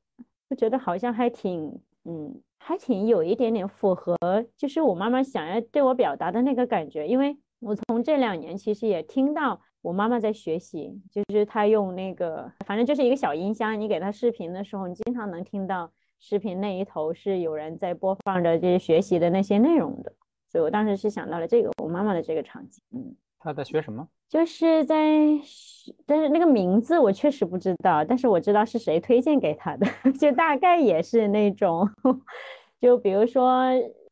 [0.51, 2.41] 就觉得好像还挺，嗯。
[2.59, 4.17] 还挺有一点点符合，
[4.57, 7.07] 就是我妈妈想要对我表达的那个感觉。
[7.07, 20.13] 因为我从这两年其实也听到我妈妈在学习，就是她用那个，反正就是一个小音箱，你给她视频的时候，你经常能听到视频那一头是有人在播放着这些学习的那些内容的。
[20.51, 22.83] 所以我当时是想到了这个我妈妈的这个场景。
[22.93, 24.09] 嗯，她在学什么？
[24.29, 24.97] 就是在，
[26.05, 29.87] 但是那个名字我确实不知道，但是我知道是谁推荐给他的，
[30.21, 31.89] 就大概也是那种，
[32.81, 33.65] 就比如说。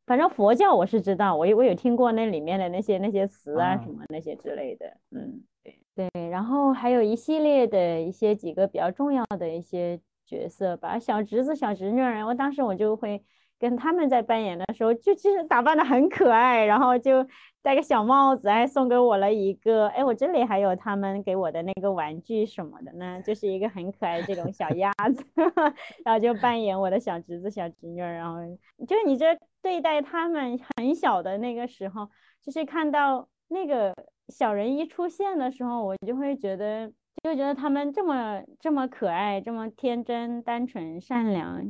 [0.06, 13.20] 反正佛教我是知道，我有我有听过那里面的那些那些词啊什么那些之类的，嗯，对对，然后还有一系列的一些几个比较重要的一些角色吧，小侄子小侄女儿，我当时我就会。
[13.58, 17.26] 跟他们在扮演的时候，就其实打扮的很可爱，然后就
[17.62, 25.24] 戴个小帽子，还送给我了一个，哎，我这里还有他们给我的那个玩具什么的呢，就是一个很可爱这种小鸭子，
[26.04, 28.40] 然后就扮演我的小侄子小侄女，然后
[28.86, 32.08] 就你这对待他们很小的那个时候，
[32.42, 33.94] 就是看到那个
[34.28, 36.88] 小人一出现的时候，我就会觉得，
[37.24, 41.64] 就觉得他们这么这么可爱，这么天真、单纯、善良。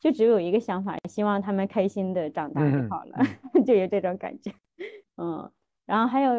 [0.00, 3.18] 就只有一个想法，希望他们开心的长大就好了，
[3.66, 4.52] 就有这种感觉。
[5.16, 5.50] 嗯，
[5.86, 6.32] 然后还有，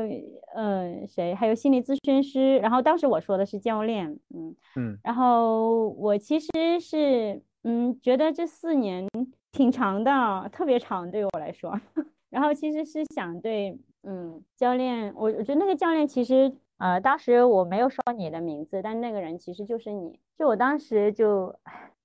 [0.55, 1.36] 嗯，谁？
[1.36, 2.57] 还有心理咨询师。
[2.60, 4.97] 然后当时我说的是教练，嗯嗯。
[5.03, 9.05] 然后我其实是，嗯，觉得这四年
[9.51, 11.78] 挺长的，特别长对我来说。
[12.30, 20.18] 然后其实是想对，嗯，教练，我我觉得那个教练其实，呃，当时我没有说你的名字，但那个人其实就是你。
[20.38, 21.53] 就我当时就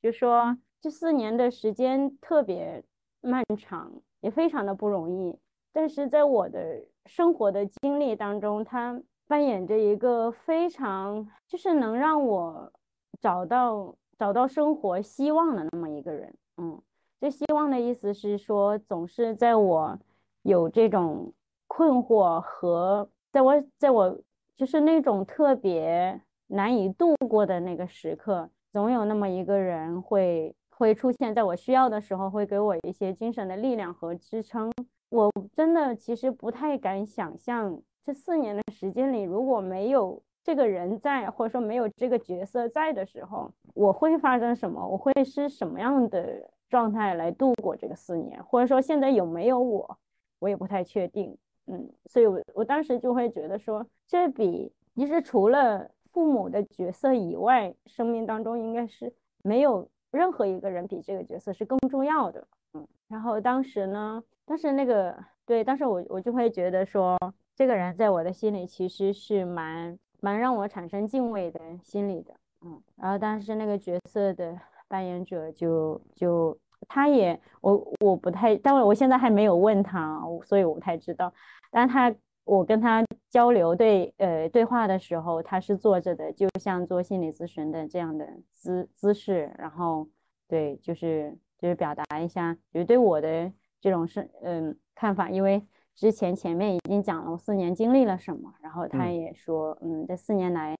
[0.03, 0.59] 就说。
[0.85, 2.85] 这四年的时间特别
[3.23, 5.35] 漫长，也非常的不容易。
[5.73, 12.71] 但是在我的生活的经历当中，他扮演着一个非常就是能让我
[13.19, 16.35] 找到找到生活希望的那么一个人。
[16.59, 16.79] 嗯，
[17.19, 19.99] 这希望的意思是说，总是在我
[20.43, 21.33] 有这种
[21.67, 24.21] 困惑和在我在我
[24.55, 30.55] 就是那种特别难以度过的那个时刻，总有那么一个人会。
[30.77, 34.73] 会出现在我需要的时候，会给我一些精神的力量和支撑。
[35.09, 44.85] 我真的其实不太敢想象，这四年的时间里，如果没有这个人在，或者说没有这个角色在的时候，我会发生什么？
[44.85, 48.43] 我会是什么样的状态来度过这个四年？
[48.43, 49.99] 或者说现在有没有我，
[50.41, 51.37] 我也不太确定。
[51.67, 59.89] 嗯，所以我我当时就会觉得说，这比其实除了父母的角色以外，生命当中应该是没有。
[60.15, 67.19] 任何一个人比这个角色是更重要的，嗯，然后当时呢，当时那个对，当时我我就会觉得说，
[67.55, 72.35] 这个人在我的心里其实是蛮蛮让我产生敬畏的心理的，
[72.65, 74.59] 嗯，然后但是那个角色的
[74.89, 76.57] 扮演者就就
[76.89, 81.33] 他也我我不太，但我现在还没有问他，所以我不太知道，
[81.71, 82.15] 但他。
[82.45, 90.07] 我跟他交流对呃对话的时候，他是坐着的，就像做心理咨询的这样的姿姿势，然后
[90.47, 100.77] 对，就是就是表达一下，就是对我的这种是嗯看法，因为之前前面已经讲了我四年经历了什么，然后他也说嗯这四年来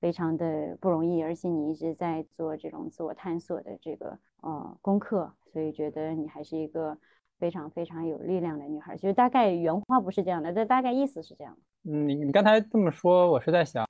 [0.00, 6.96] 非常的不容易，而且你一直在做这种自我探索的这个呃功课，所以觉得你还是一个。
[7.42, 11.58] 非常非常有力量的女孩，就是大概原话不是这样的，但大概意思是这样。
[11.82, 13.84] 嗯，你你刚才这么说，我是在想，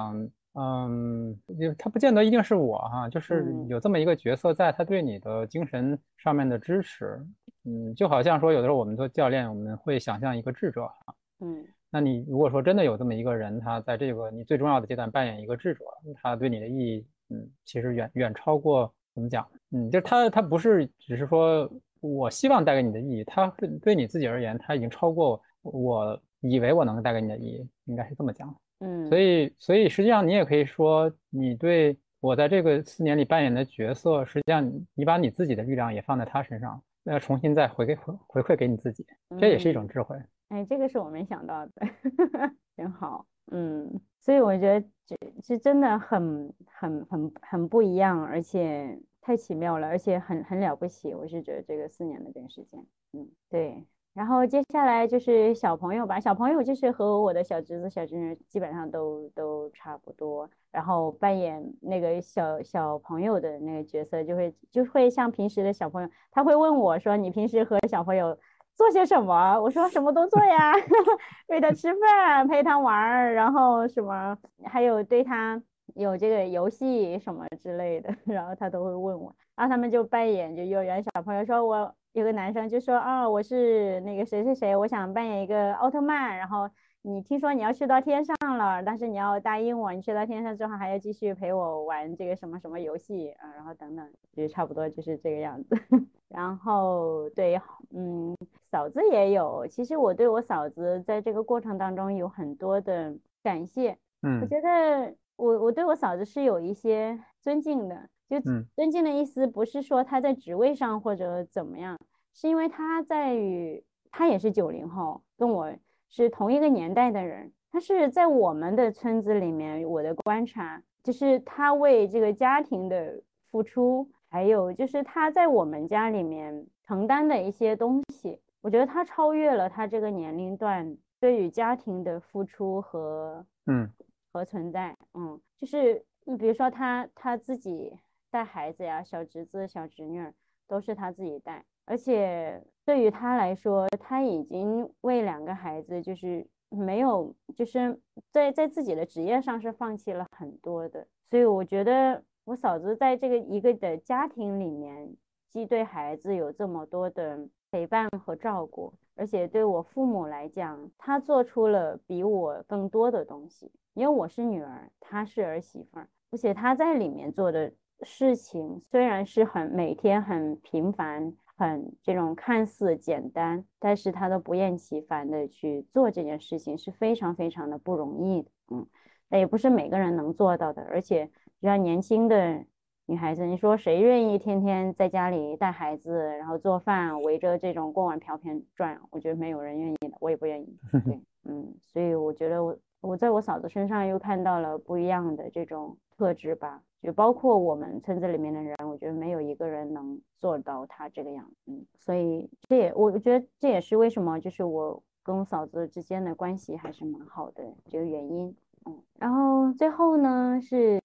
[0.54, 7.20] 嗯，就他不见得一定是我哈，就是有这么一个角色在，他对你的精神上面的支持，
[7.66, 15.84] 嗯，就好像说有的时候我们做教练，我们会想象一个智者哈，嗯，那你如果说真的有这么一个人，他在这个你最重要的阶段扮演一个智者，
[16.22, 21.70] 他对你的意义，嗯，其实远远超过怎么讲，嗯，就他他不是只是说。
[22.02, 23.46] 我希望带给你的意义，它
[23.80, 28.52] 对你自己而言，它已经超过我以为我能带给你的意义，应该是这么讲。
[28.80, 39.06] 嗯，所以，所以实际上你也可以说，你对我在这个四年里扮演的角色，实际上你把你自己的力量也放在他身上，要重新再回给回回馈给你自己，
[39.38, 40.16] 这也是一种智慧。
[40.48, 41.72] 哎，这个是我没想到的，
[42.74, 43.24] 挺好。
[43.52, 43.88] 嗯，
[44.18, 48.98] 所以我觉得这这真的很很很很不一样，而且。
[49.22, 51.14] 太奇妙了，而且很很了不起。
[51.14, 53.82] 我是觉得这个四年的这个时间，嗯，对。
[54.14, 60.50] 然后接下来就是小朋友吧，小朋友就是和我的小侄子、小侄女基本上都都差不多。
[60.70, 68.38] 然后扮演那个小小朋友的那个角色，就会就会像平时的小朋友，他会问我说：“你平时和小朋友
[68.74, 70.72] 做些什么？”我说：“什么都做呀，
[71.48, 75.62] 喂他吃饭，陪他玩儿，然后什么，还有对他。”
[75.94, 86.68] 有这个游戏什么之类的， 然后他都会问我，然后他们就扮演就幼儿园小朋友，说我有个男生就说啊，我是那个谁谁谁，我想扮演一个奥特曼，然后
[87.02, 95.76] 你听说你要去到天上了，但是你要答应我，你去到天上之后还要继续陪我玩这个什么什么游戏啊，然后等等，就差不多就是这个样子。
[96.28, 97.60] 然后对，
[97.94, 98.34] 嗯，
[98.70, 103.98] 嫂子也有，其实我对我嫂子在这个过程当中有很多的感谢。
[104.22, 108.40] 嗯，我觉得我我对我嫂子是有一些尊敬的，就
[108.74, 111.98] 尊敬的意思不是说她在职位上或者怎么样，
[112.34, 115.72] 是因为她在于她也是九零后，跟我。
[116.14, 119.82] 是同一个年代的人，她是在我们的村子里面。
[119.82, 133.88] 我的观察就是她为这个家庭的付出，还有就是她在我们家里面承担的一些东西，我觉得她超越了她这个年龄段对于家庭的付出和嗯
[134.32, 134.96] 和存在。
[135.14, 137.92] 嗯，就是你比如说他他自己
[138.30, 140.26] 带孩子呀，小侄子小侄女
[140.66, 141.64] 都是他自己带。
[141.84, 151.06] 而且对于他来说，他已经为两个孩子，就是没有，就是在在自己的职业上是放弃了很多的。
[151.28, 155.16] 所以我觉得我嫂子在这个一个的家庭里面，
[155.50, 163.72] 既对孩子有这么多的陪伴和照顾，而且对我父母来讲，他做出了比我更多的东西。
[163.94, 167.72] 因为我是女儿，她是儿媳妇儿，而且她在里面做的
[168.02, 171.34] 事情虽然是很每天很平凡。
[171.54, 178.50] 很这种看似简单，但是她都不厌其烦的去做这件事情，是非常非常的不容易的。
[178.70, 178.84] 嗯，
[179.28, 180.82] 那也不是每个人能做到的。
[180.82, 181.26] 而且，
[181.60, 182.64] 就像年轻的
[183.06, 189.00] 女孩子，你说谁愿意天天在家里带孩子，然后做饭，围着这种锅碗瓢盆转？
[189.10, 190.76] 我觉得没有人愿意的，我也不愿意。
[191.04, 196.80] 对， 嗯，所以我觉得我我在我嫂子身上又看到了不一样的这种特质吧。
[197.02, 211.00] 就包括我们村子里面的人，我觉得没有一个人能做到他这个样子，所以这也我觉得这也是为什么就是我跟我嫂子之间的关系还是蛮好的这个原因，嗯，然后最后呢是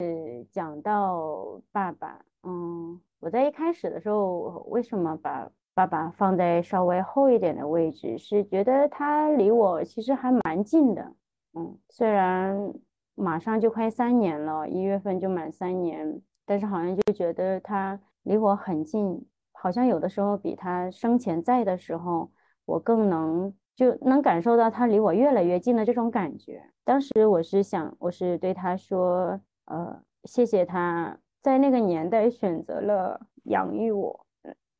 [0.51, 11.11] 讲到爸爸，嗯，我在一开始的时候为什么把爸爸放在稍微后一点的位置，是觉得他离我其实还蛮近的，
[11.53, 12.73] 嗯，虽然。
[13.19, 22.29] 马上就快三年了，一月份就满三年，但是好像就觉得他离我很近，好像有的时候比他生前在的时候，
[22.65, 26.61] 我更能就能感受到他离我越来越近的这种感觉。
[26.83, 34.27] 当时我是想，我是对他说，呃，谢谢他在那个年代选择了养育我，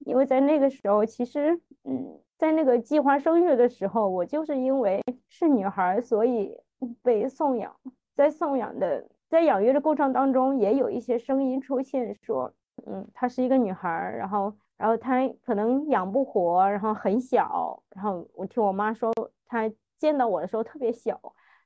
[0.05, 6.55] 因为在那个时候，其实，嗯，在那个计划生育的时候，我就是因为是女孩，所以
[7.01, 7.75] 被送养。
[8.15, 12.51] 在送养的，在养育的过程当中，也有一些声音出现，说，
[12.85, 19.11] 嗯，她是一个女孩，然后，然后她可能养不活，然后很小，然后我听我妈说，
[19.47, 21.19] 她见到我的时候特别小，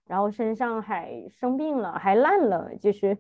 [0.05, 3.17] 然后身上还生病了，还烂了，就是，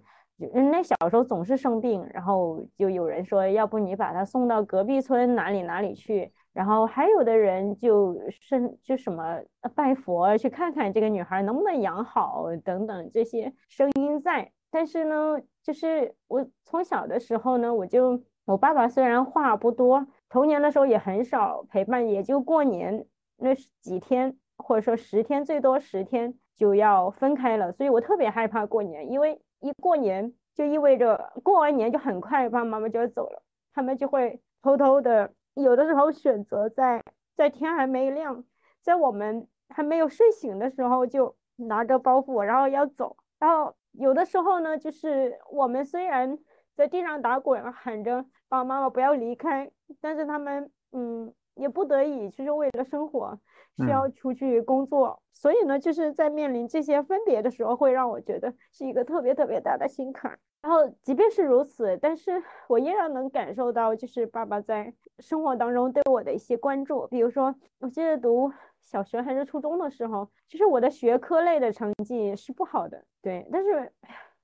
[0.71, 6.33] 那小时候总是生病，然后就有人说，要不你把她送到隔壁村哪里哪里去。
[6.53, 9.39] 然后还有的人就是就什么
[9.73, 23.05] 拜佛去看看这个女孩能不能养好等等这些声音在，但是呢，就是我从小的时候呢，我就我爸爸虽然话不多，童年的时候也很少陪伴，也就过年
[23.37, 33.41] 那几天或者说十天最多十天就要分开了，所以我特别害怕过年，因为一过年就意味着过完年就很快爸爸妈妈就要走了，
[33.73, 35.31] 他们就会偷偷的。
[35.55, 37.03] 有的时候选择在
[37.35, 38.43] 在天还没亮，
[38.81, 43.17] 在我们还没有睡醒的时候就拿着包袱，然后要走。
[43.39, 46.37] 然后有的时候呢，就是我们虽然
[46.75, 53.39] 在地上打滚，喊着爸爸妈妈不要离开，但是他们嗯也不得已，就是为了生活
[53.77, 55.21] 需要出去工作。
[55.33, 60.37] 所以呢，就是在面临这些分别的时候，会让我觉得是一个特别特别大的心坎。
[60.61, 67.07] 然后，即便是如此，但是 我依然能感受到，就是爸爸在生活当中对我的一些关注。
[67.07, 73.47] 比如说，我记得读小学还是初中的时候，其实我的学科类的成绩是不好的，对。
[73.51, 73.91] 但是，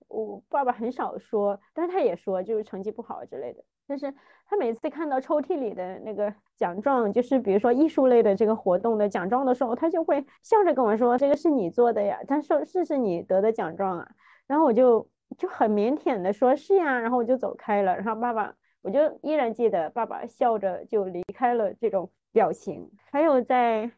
[0.08, 3.64] 我爸爸很少说，但是他也说就是成绩不好之类的。
[3.86, 4.12] 但是
[4.48, 14.10] 他每次看到抽屉里的那个奖状，就是比如说艺术类的这个活动的奖状的时候，他就会笑着跟我说：“这个是你做的呀。”他说：“是是你得的奖状啊。”
[14.48, 15.08] 然后我就。
[15.38, 17.94] 就很腼腆的说：“是呀。”然后我就走开了。
[17.98, 22.90] 然后爸爸，我就依然记得爸爸笑着就离开了这种表情。
[23.12, 23.92] 还有在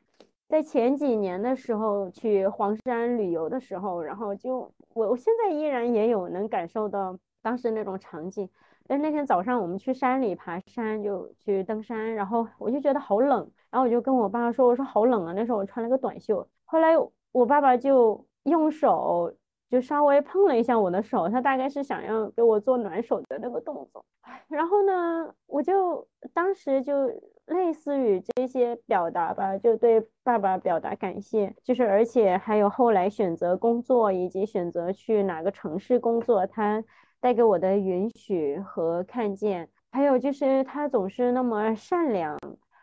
[0.47, 8.49] 在前几年的时候去黄山旅游的时候，然后就我我现在依然也有能感受到当时那种场景。
[8.89, 16.47] 但是那天早上我们去山里爬山，就去登山，然后我就觉得好冷，然后我就跟我爸说：“我说好冷啊！”那时候我穿了个短袖。
[16.65, 16.97] 后来
[17.31, 19.31] 我爸爸就用手
[19.69, 24.03] 就稍微碰了一下我的手，他大概是想要给我做暖手的那个动作。
[24.47, 27.05] 然后呢，我就当时就
[27.45, 36.83] 类似于这些表达吧，就对爸爸表达感谢，就是而且还有后来选择工作以及选择去哪个城市工作，他
[37.19, 42.37] 带给我的允许和看见，还有就是他总是那么善良，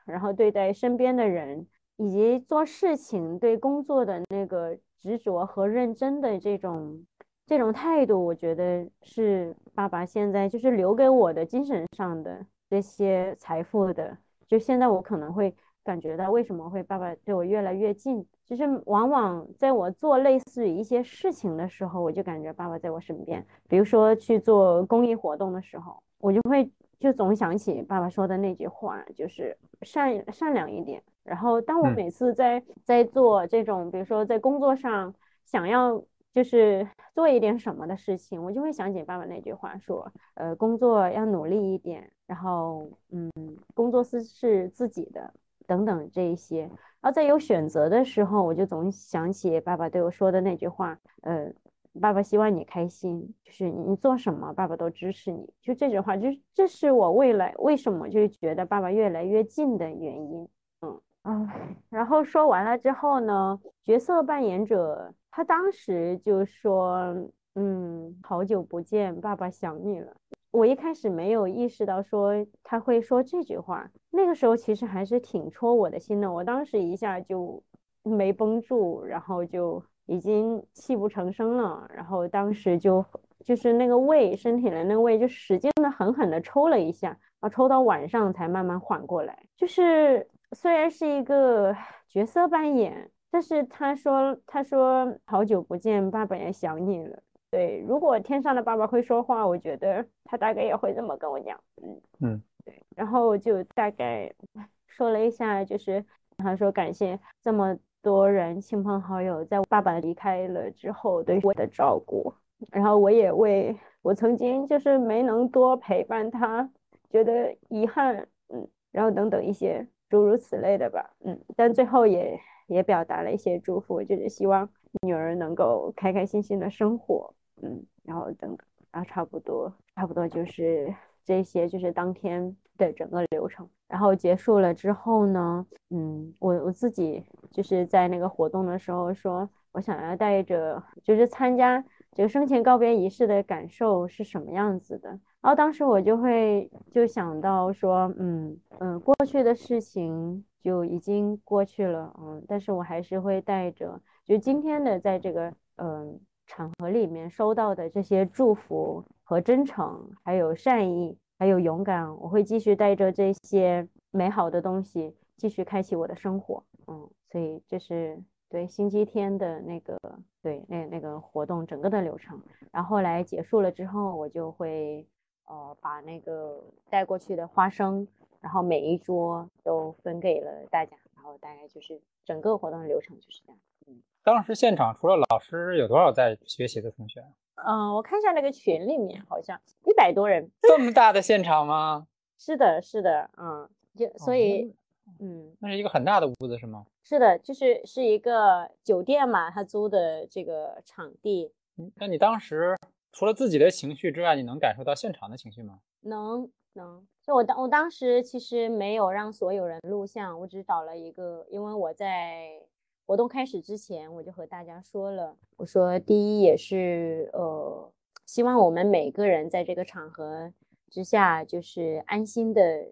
[0.04, 1.66] 然后对待身边的人。
[1.98, 7.02] 以及做事情对工作的那个执着和认真的这种
[7.46, 14.14] 这种态度，我觉得是爸爸现在就是留给我的精神上的这些财富的。
[14.46, 15.56] 就现在我可能会
[15.86, 23.46] 感觉到，为什么会爸爸对我越来越近，就是往往在我做类似于一些事情的时候，我就感觉爸爸在我身边。
[23.68, 26.68] 比如说去做公益活动的时候，我就会
[26.98, 31.00] 就总想起爸爸说的那句话，就是善善良一点。
[31.22, 35.14] 然后，当我每次在在做这种，比如说在工作上
[35.44, 43.30] 想要就是做一点什么的事情，我就会想起爸爸那句话，说，呃，工作要努力一点，然后，嗯，
[43.74, 45.32] 工作是是自己的，
[45.66, 46.62] 等等这一些。
[47.00, 51.52] 然后在有选择的时候，我就总想起爸爸对我说的那句话，呃，
[52.00, 55.48] 爸爸希望你开心，就是你做什么，爸爸都支持你。
[55.60, 60.48] 就这句话，就是这是我未来为什么就是觉得爸爸越来越近的原因。
[60.80, 61.54] 嗯啊，
[61.90, 67.14] 然后说完了之后呢，角色扮演者他当时就说
[67.56, 70.14] ：“嗯，好久不见，爸爸想你了。”
[70.56, 72.32] 我一开始没有意识到说
[72.62, 76.32] 他会说这句话，那个时候其实还是挺戳我的心的。
[76.32, 77.62] 我当时一下就
[78.02, 81.86] 没绷住，然后就已经泣不成声了。
[81.94, 83.04] 然后当时就
[83.44, 90.26] 就是那个胃，身体的那个胃就使劲的狠狠的抽了一下，啊，抽到晚上才慢慢缓过来，就是。
[90.52, 91.74] 虽然是一个
[92.08, 97.20] 角色扮演，但是他说：“他说好久不见，爸爸也想你了。”
[97.56, 101.58] 对，如果天上的爸爸会说话，我觉得他大概也会这么跟我讲。
[101.82, 102.82] 嗯嗯，对。
[102.94, 104.30] 然后就大概
[104.86, 106.04] 说了一下，就是
[106.36, 112.30] 他说感谢这么多人亲朋好友在爸爸离开了之后对我的照顾，
[112.70, 116.70] 然后我也为我曾经就是没能多陪伴他
[117.08, 118.28] 觉得遗憾。
[118.48, 119.86] 嗯，然后等等一些。
[120.08, 122.38] 诸如此类的吧，嗯，但最后也
[122.68, 124.68] 也表达了一些祝福，就是希望
[125.02, 128.56] 女儿能够开开心心的生活，嗯，然后等，
[128.90, 130.94] 然后差不多差不多就是
[131.24, 133.68] 这些，就是当天的整个流程。
[133.88, 145.08] 然后结束了之后呢，嗯，我我自己就是在那个活动的时候说，我想要带着就是参加这个生前告别仪式的感受是什么样子的。
[145.40, 169.98] 然后当时我就会就想到说，嗯嗯，过去的事情就已经过去了，嗯，但是我还是会带着，就今天的在这个嗯场合里面收到的这些祝福和真诚，还有善意，还有勇敢，我会继续带着这些美好的东西继续开启我的生活，嗯，所以这是对星期天的那个
[170.42, 172.40] 对那那个活动整个的流程，
[172.72, 175.06] 然后来结束了之后，我就会。
[175.48, 178.08] 呃，把那个带过去的花生，
[178.40, 183.58] 然后每一桌都分给了大家，然后大概就是整个活动的流程就是这样。
[183.86, 187.24] 嗯，当时现场除了老师，有多少在学习的同学？
[187.64, 190.50] 嗯，我看一下那个群里面好像一百多人。
[190.62, 192.08] 这么大的现场吗？
[192.36, 194.74] 是的，是的，嗯，就所以，
[195.20, 196.84] 嗯，那是一个很大的屋子是吗？
[197.04, 201.52] 是的，就是是一个酒店嘛，他租的这个场地。
[201.78, 202.76] 嗯，那你当时？
[203.12, 205.78] 除了自己的情绪之外，你能感受到现场的情绪吗？
[206.00, 207.06] 能能。
[207.22, 212.60] 就我当我当时其实没有让所有人录像，我只找了一个，因为我在
[213.06, 217.92] 活动开始之前我就和大家说了，我说第一也是呃，
[218.26, 220.52] 希望我们每个人在这个场合
[220.90, 222.90] 之下就是安心的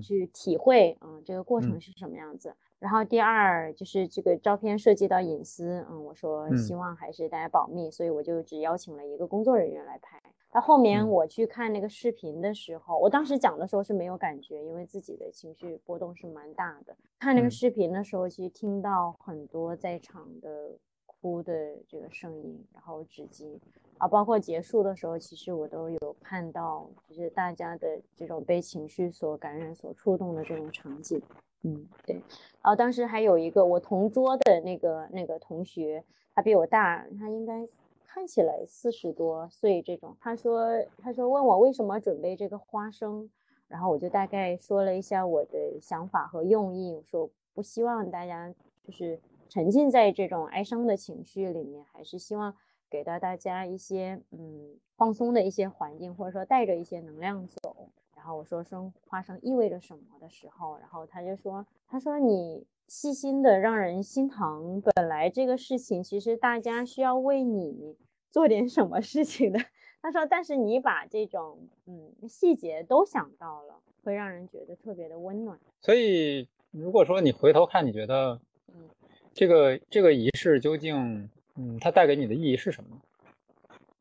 [0.00, 2.54] 去体会，嗯，这个过程是什么样子。
[2.78, 10.20] 然后第二就是这个照片涉及到隐私，嗯，我说希望还是大家保密，所以我就只邀请了一个工作人员来拍。
[10.52, 16.96] 到后面我去看那个视频的时候，我当时讲的时候是没有感觉，因为自己的情绪波动是蛮大的。
[17.18, 20.70] 看那个视频的时候，其实听到很多在场的
[21.04, 23.58] 哭的这个声音，然后纸巾
[23.98, 31.20] 啊，包括结束的时候，其实我都有看到，就是大家的这种被情绪所感染、所触动的这种场景。
[31.66, 32.14] 嗯，对，
[32.62, 37.66] 然后当时还有一个我同桌的那个那个同学，他比我大，他应该
[38.06, 40.16] 看起来四十多岁这种。
[40.20, 40.64] 他说，
[40.98, 43.28] 他说问我为什么准备这个花生，
[43.66, 48.54] 然后我就大概说了一下我的想法和用意，我说不希望大家
[48.84, 52.54] 就是沉浸在这种哀伤的情绪里面，还是希望
[52.88, 57.88] 给到大家一些嗯放松的一些环境，或者说带着一些能量走。
[58.26, 67.94] 然后我说生花生意味着什么的时候，然后他就说，他说你细心的让人心疼，本来这个事情其实大家需要为你
[68.32, 69.60] 做点什么事情的。
[70.02, 73.76] 他说，但是你把这种嗯细节都想到了。
[74.02, 75.56] 会让人觉得特别的温暖。
[75.80, 78.88] 所以，如果说你回头看，你觉得，嗯，
[79.32, 83.00] 这个这个仪式究竟，嗯，它带给你的意义是什么？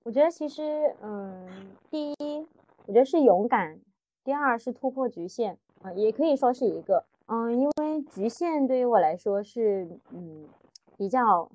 [0.03, 1.47] 我觉得其实，嗯，
[1.89, 2.45] 第一，
[2.85, 3.75] 我觉得是勇敢；
[4.25, 10.49] 第二是突破局限，啊，也可以说是一个，嗯，因为局限对于我来说是，嗯，
[10.97, 11.49] 比较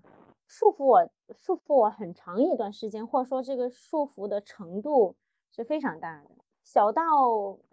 [0.47, 5.17] 束缚我，束缚我很长一段时间，或者说这个束缚的程度
[5.51, 6.31] 是非常大的，
[6.63, 7.03] 小到。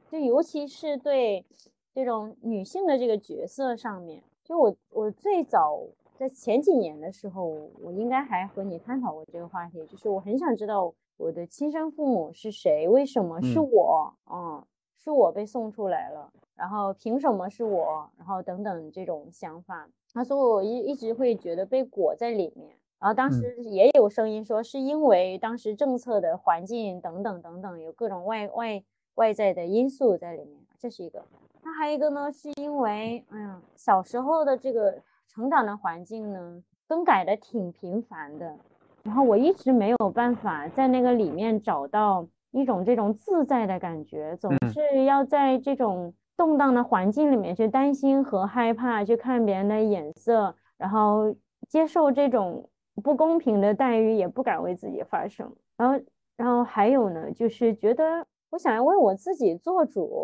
[0.10, 1.45] 就尤其是对
[1.93, 5.84] 这种女性的这个角色上面，就我我最早
[6.16, 7.43] 在前几年的时候，
[7.82, 14.66] 我应该还和你探讨过这个话题，就是我很想知道我的亲生父母是谁，为什么是我，嗯，
[15.08, 28.84] 是我被送出来了，然后凭什么是我，然后等等这种想法，他说我一一直会觉得被裹在里面，然后当时也有声音说是因为当时政策的环境等等等等，有各种外外。
[29.18, 31.26] 外在的因素在里面，这是一个。
[31.64, 38.55] 那还有一个呢，是因为，哎呀，小时候的这个成长的环境呢，更改的挺频繁的，
[39.01, 51.36] 然后我一直没有办法在那个里面找到一种这种自在的感觉，总是要在这种动荡的环境里面去担心和害怕，去看别人的眼色，然后
[51.68, 52.70] 接受这种
[53.04, 55.56] 不公平的待遇，也不敢为自己发声。
[55.78, 56.00] 然后，
[56.36, 58.26] 然后还有呢，就是觉得。
[58.50, 60.24] 我想要为我自己做主，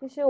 [0.00, 0.22] 就是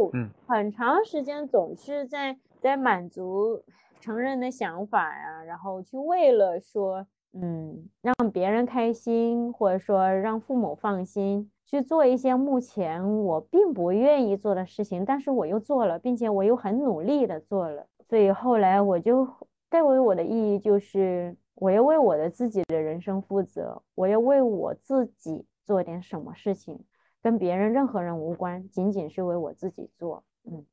[0.47, 3.63] 很长时间总是在在满足
[3.99, 19.29] 成人的想法呀，然后去为了说，嗯，让别人开心，或者说让父母放心，去做一些目前我并不愿意做的事情，但是我又做了，并且我又很努力的做了，所以后来我就
[19.69, 26.85] 带为我的意义就是，我要为我的自己的人生负责，我要为我自己做点什么事情。
[27.23, 30.25] 跟别人任何人无关，仅仅是为我自己做。
[30.45, 30.65] 嗯，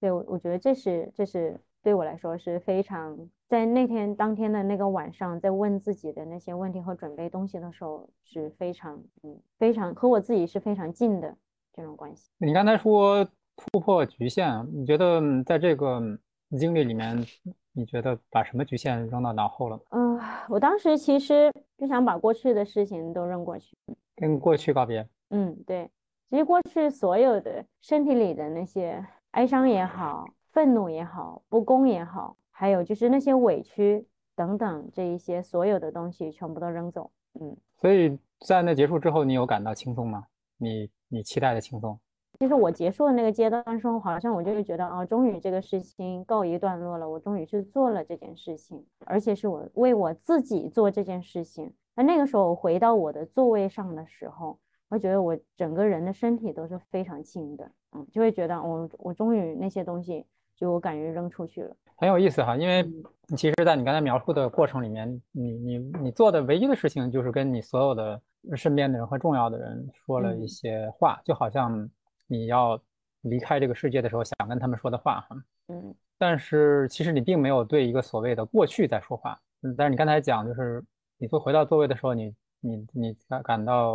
[0.00, 3.16] 对，我我觉得这是这是对我来说是非常
[3.48, 11.36] 在那天当天的那个晚上，在问自己的那些问题和准备东西的时候，是非常嗯非常和我自己是非常近的
[11.72, 12.30] 这种关系。
[12.38, 13.24] 你刚才说
[13.56, 16.00] 突破局限，你觉得在这个
[16.58, 17.24] 经历里面，
[17.72, 19.80] 你觉得把什么局限扔到脑后了？
[19.90, 20.18] 嗯，
[20.48, 23.76] 我当时其实就想把过去的事情都扔过去，
[24.16, 25.06] 跟过去告别。
[25.30, 25.90] 嗯，对，
[26.30, 37.10] 其实过去所有的身体里的那些哀伤也好，愤怒也好，不公也好，还有就是那些委屈等等这一些所有的东西，全部都扔走。
[37.38, 40.24] 嗯，所以在那结束之后，你有感到轻松吗？
[40.56, 42.00] 你你期待的轻松？
[42.38, 51.70] 其实我结束的那个阶段时候，好像我就会觉得，啊，终于这个事情告一段落了，我终于去做了这件事情，而且是我为我自己做这件事情。
[51.94, 54.58] 那那个时候，我回到我的座位上的时候。
[54.88, 60.24] 我觉得我整个人的身体都是非常轻的，嗯，就会觉得我我终于那些东西
[60.56, 62.56] 就我感觉扔出去了，很有意思哈。
[62.56, 62.84] 因为
[63.36, 68.20] 其实，在你刚才描述的过程里面，你你你做的唯一的事情就是跟你所有的
[68.54, 71.88] 身边的人和重要的人说了一些话，就好像
[72.26, 72.80] 你要
[73.22, 75.36] 离开这个世界的时候想跟他们说的话哈。
[75.68, 79.38] 嗯，但是其实你并没有对一个所谓的过去在说话。
[79.62, 80.82] 嗯，但是你刚才讲就是
[81.18, 83.94] 你坐回到座位的时候，你你你感感到。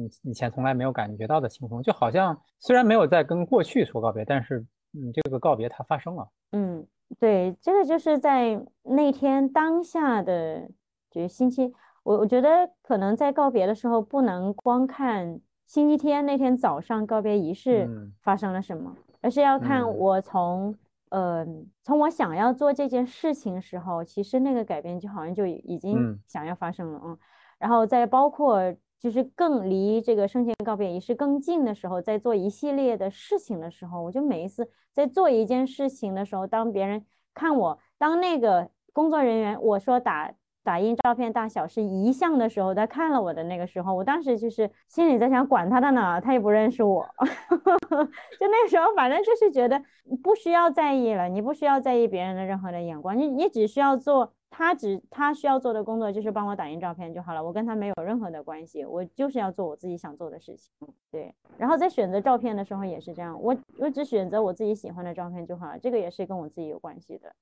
[0.00, 4.64] 你以前从来没有感觉到的轻松，就好像虽然没有在跟过去说告别，但是
[4.94, 6.28] 嗯，这个告别它发生了。
[6.52, 6.86] 嗯，
[7.18, 10.68] 对，这个就是在那天当下的
[11.10, 11.72] 就是星期，
[12.02, 17.88] 我我觉得可能在告别的时候，不能光看星期天那天早上告别仪式
[18.22, 20.74] 发生了什么，而是要看我从
[21.10, 21.46] 呃
[21.82, 27.18] 从我想要做这件事情时候，其实那个改变就好像就已经想要发生了嗯，
[27.58, 28.74] 然后再包括。
[29.00, 40.32] 就是更离这个生前告别仪式更近的时候，在做一系列的事情的时候，我就每一次在做一件事情的时候，当别人看我，当那个工作人员我说打
[40.64, 47.06] 打印照片大小是一项的时候，他看了我的那个时候，我当时就是心里在想，管他的呢，他也不认识我，
[48.40, 49.80] 就那时候反正就是觉得
[50.22, 54.34] 不需要在意了，你不需要在意别人的任何的眼光，你你只需要做。
[54.58, 60.72] 他只他需要做的工作就是帮我打印照片就好了，我跟他没有任何的关系，我就是要做我自己想做的事情。
[61.12, 67.32] 对，然后在选择照片的时候也是这样，我我只选择我自己喜欢的照片就好了，这个也是跟我自己有关系的。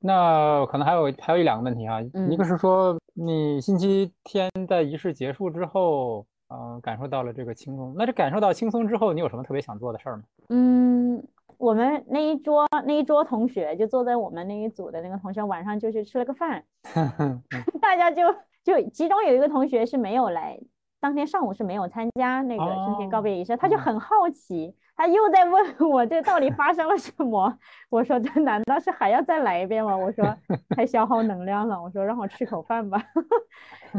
[0.00, 1.98] 那可能还有还有一两个问题哈，
[2.28, 10.24] 一个是说你星期天的仪式结束之后，呃，感受到了这个轻松，那这感受到轻松之后，你有什么特别想做的事儿吗？
[10.50, 11.26] 嗯。
[11.58, 16.64] 我们那一桌那一桌同学就坐在我们那一组的那个同学晚上就去吃了个饭
[17.80, 18.22] 大家就
[18.64, 20.58] 就其中有一个同学是没有来，
[21.00, 24.74] 当天上午是没有参加那个生前告别仪式，他就很好奇。
[24.98, 27.58] 他又在问我这到底发生了什么？
[27.90, 29.94] 我说这难道是还要再来一遍吗？
[29.94, 30.24] 我说
[30.70, 31.80] 太消耗能量了。
[31.80, 32.98] 我说让我吃口饭吧。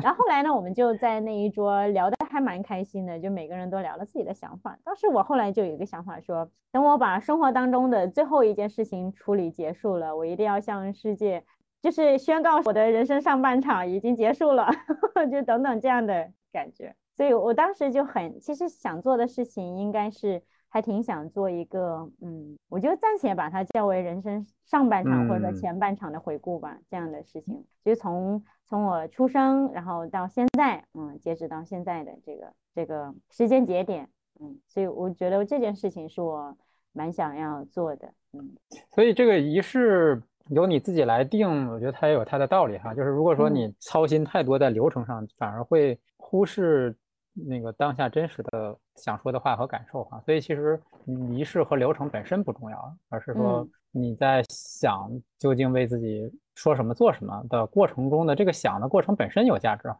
[0.02, 4.78] 然后后来呢，我们就在那一桌聊得还蛮开心的，就每个人都聊了自己的想法。
[4.84, 11.44] 当时我后来就有一个想法，说等我把生活当中的最后一件事情处理结束了，我一定要向世界
[11.82, 14.70] 就是宣告我的人生上半场已经结束了，
[15.32, 16.96] 就等等这样的感觉。
[17.16, 20.44] 所以我当时就很其实想做的事情应该是。
[20.70, 34.10] 还挺想做一个，嗯，我就暂且把它叫为人生上半场或者前半场的回顾吧，这样的事情，就从从我出生，然后到现在，嗯，截止到现在的这个这个时间节点，
[34.40, 36.56] 嗯，所以我觉得这件事情是我
[36.94, 38.56] 蛮想要做的，嗯，
[38.94, 46.96] 所以这个仪式由你自己来定，我觉得它也有它的道理哈，就是如果说你操心太多在流程上，反而会忽视。
[47.40, 55.10] 那个当下真实的想说的话和感受哈，所以其实仪式和流程本身不重要，而是说你在想
[55.40, 60.00] 究竟为自己说什么做什么的过程中的这个想的过程本身有价值哈。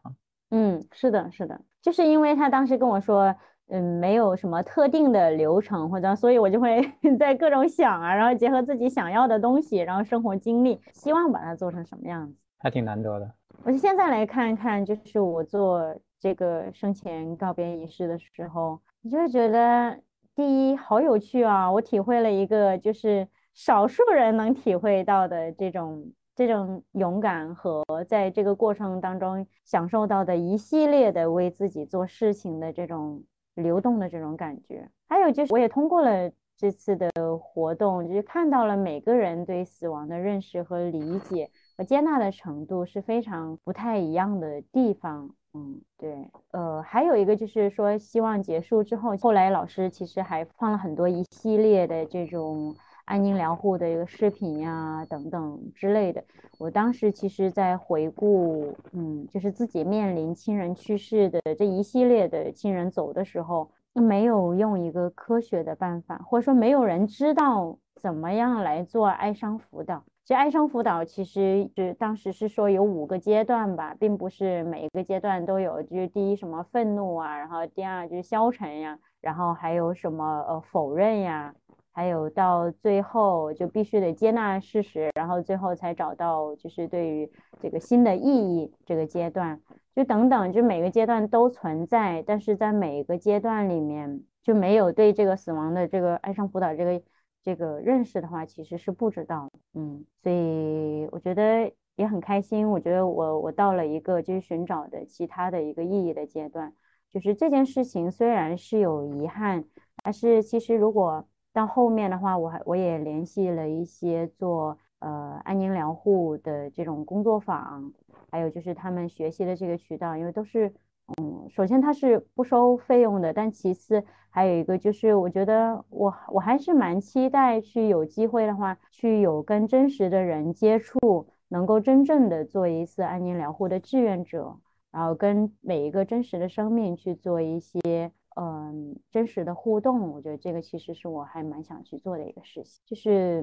[0.50, 3.34] 嗯，是的，是的，就是因为他当时跟我说，
[3.68, 6.80] 嗯，没有什么特定的流程或者，所以我就会
[7.18, 13.30] 在各种想啊，然后结合自己想要的东西，然后生活经历，希望把它做成什么样子，还挺难得的。
[13.64, 15.98] 我现在来看看，就是我做。
[16.20, 19.96] 这个生前告别仪式的时候，你就会觉得，
[20.34, 21.70] 第一好有趣啊！
[21.70, 23.28] 我体会了一个就是
[23.58, 33.20] 少数人能体会到的这种这种勇敢和在这个过程当中享受到的一系列的为自己做事情的这种
[33.56, 34.88] 流动的这种感觉。
[35.08, 45.34] 还有就是，我也通过了这次的活动，就是看到了每个人对死亡的认识和理解和接纳的程度是非常不太一样的地方。
[45.54, 52.76] 嗯，对，呃，还有一个就是说，希望结束之后，后来老师其实还放了很多一系列的这种
[53.08, 56.22] 安宁疗护的一个视频呀，等等之类的。
[56.58, 70.04] 我当时其实，在回顾，嗯，就是自己面临亲人去世的这一系列的亲人走的时候，没有用一个科学的办法，或者说没有人知道怎么样来做哀伤辅导。
[70.22, 75.82] 其实哀伤辅导其实是当时是说有五个阶段吧，并不是每一个阶段都有。
[75.82, 81.54] 就是第一什么愤怒啊，然后第二就是消沉呀，然后还有什么呃否认呀，
[81.98, 87.28] 还有到最后就必须得接纳事实，然后最后才找到就是对于
[87.60, 89.60] 这个新的意义这个阶段，
[89.96, 97.02] 就等等，就每个阶段都存在，但是在每一个阶段里面就没有对这个死亡的这个哀伤辅导这个。
[97.40, 102.68] 这个认识的话，其实是不知道，嗯，所以我觉得也很开心。
[102.68, 106.74] 我觉得我我到了一个就是寻找的其他的一个意义的阶段，
[107.10, 109.64] 就是这件事情虽然是有遗憾，
[110.02, 117.92] 但是其实如果到后面的话，我还我也联系了一些做呃安宁疗护的这种工作坊，
[118.30, 120.72] 还有就是他们学习的这个渠道，因为都是。
[121.16, 134.58] 嗯，首先它是不收费用的，但其次还有一个就是，我觉得我我还是蛮期待去有机会的话，去有跟真实的人接触，能够真正的做一次安宁疗护的志愿者，
[134.90, 140.12] 然后跟每一个真实的生命去做一些嗯真实的互动。
[140.12, 143.42] 我觉得这个其实是我还蛮想去做的一个事情，就是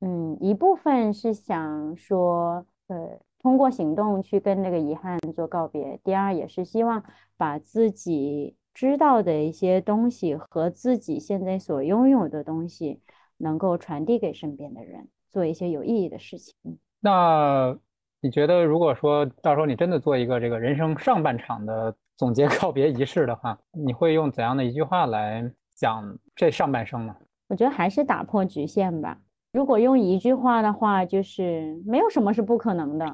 [0.00, 3.18] 嗯一部分是想说呃。
[3.44, 6.00] 通过行动去跟那个遗憾做告别。
[6.02, 7.04] 第二，也是希望
[7.36, 13.02] 把自己知道的一些东西和自己现在所拥有的东西，
[13.36, 16.54] 能够传递给身边的人，做一些有意义的事情。
[17.00, 17.78] 那
[18.22, 27.16] 你觉得，如果说到时候你真的做一个这个人生上半场的总结告别仪式的话，你会用怎样的一句话来讲这上半生呢？
[27.48, 29.18] 我觉得还是打破局限吧。
[29.52, 33.06] 如果用一句话的话，就是没有什么是不可能的。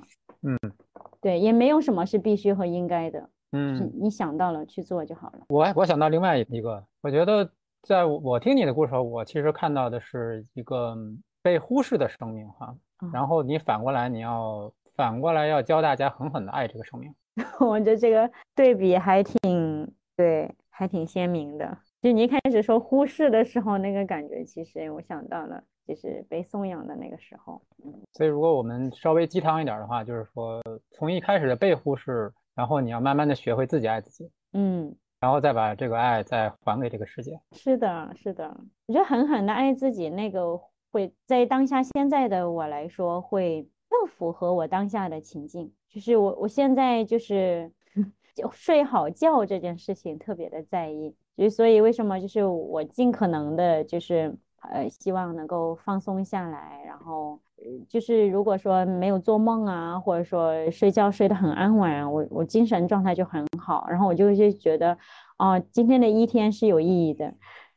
[0.43, 0.59] 嗯，
[1.21, 3.29] 对，也没有什么是必须和应该的。
[3.53, 5.41] 嗯，你想到了去做就好了。
[5.49, 7.51] 我我想到另外一个，我觉得
[7.83, 10.97] 在我听你的故事后，我其实看到的是一个
[11.43, 12.75] 被忽视的生命哈。
[13.13, 17.13] 然后你反过来，你要反过来要教大家狠狠的爱这个生命。
[17.61, 21.79] 我觉得这个对比还挺对，还挺鲜明的。
[22.03, 27.61] 就你一开始说忽视的时候，那个感觉，其实我想到了，就是被送养的那个时候。
[27.85, 30.63] 嗯，所以如果我们稍微鸡汤一点的话，就是说
[30.93, 37.39] 从一开始的被忽视，然后你要慢慢的学会自己爱自己，嗯，然后再把这个爱再还给这个世界。
[37.53, 38.49] 是的，是的，
[38.87, 40.59] 我觉得狠狠的爱自己，那个
[40.91, 45.71] 会在当下现在的我来说，会更符合我当下的情境。
[45.91, 47.71] 就是我我现在就是
[48.35, 51.15] 就睡好觉这件事情特别的在意。
[51.37, 57.41] 就所以，为什么就是我尽可能的，就是呃，希望能够放松下来，然后
[57.89, 64.99] 就是如果说没有做梦啊，或者说睡觉睡得很安稳，我我精神状态就很好，然后我就会觉得，
[65.39, 67.33] 哦，今天的一天是有意义的，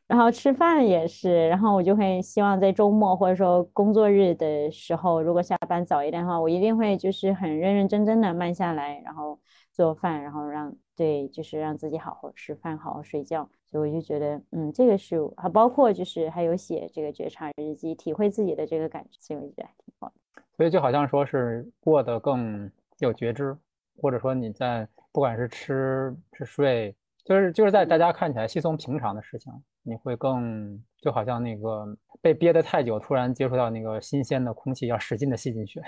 [0.07, 9.39] 然后吃饭也是，然后我就会希望在周末或者说工作日的时候，如果下班早一点的话，我一定会就是很认认真真的慢下来，然后
[9.71, 10.75] 做饭，然后让。
[10.95, 13.49] 对，就是让自己好好吃饭，好好睡觉。
[13.71, 20.43] 所以我就觉得，嗯，这个是还包括就是还有写这个觉察日记，体会自己的这个感觉，所以我觉得还挺好的。
[20.55, 23.57] 所以就好像说是过得更有觉知，
[23.99, 29.51] 或者说你在不管是吃是睡，就是就是在大家看起来稀松平常的事情，
[29.83, 31.85] 你会更就好像那个
[32.21, 35.81] 被憋得太久，突然接触到那个新鲜的空气，要使劲的吸进去。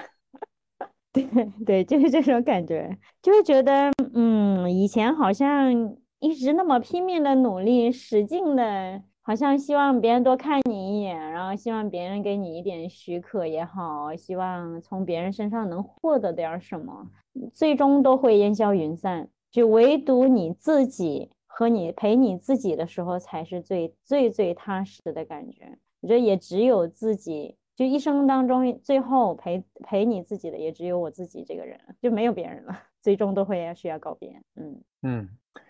[1.11, 1.23] 对
[1.65, 5.71] 对，就是这种感觉，就是觉得，嗯，以前好像
[6.19, 17.09] 一直那么拼命的努力，使劲的，好像希望别人多看你一眼，然后希望别人给你一点许可也好，希望从别人身上能获得点什么，
[17.53, 25.79] 最终都会烟消云散，就唯独你自己和你陪你自己的时候，才是最最最踏实的感觉。
[26.01, 27.55] 我觉得也只有自己。
[27.73, 32.77] 就一生当中，最后陪陪你自己的也只有我自己这个人，就没有别人了。
[33.01, 34.41] 最终都会需要告别。
[34.57, 35.29] 嗯嗯，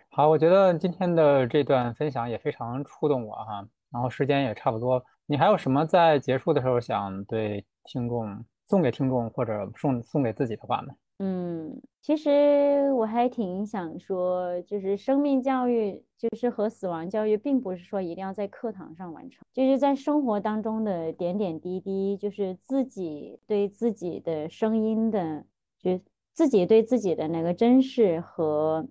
[0.10, 3.68] 好，我觉得今天的这段分享也非常触动我哈。
[3.92, 10.96] 然后时间也差不多，你还有什么在结束的时候想对听众送给听众或者送送给自己的话吗？
[11.20, 25.45] 嗯，其实我还挺想说，就是生命教育，就是和死亡教育，并不是说一定要在课堂上完成，就是在生活当中的点点滴滴，就是自己对自己的声音的，
[25.80, 26.01] 就
[26.34, 28.86] 自己对自己的那个珍视和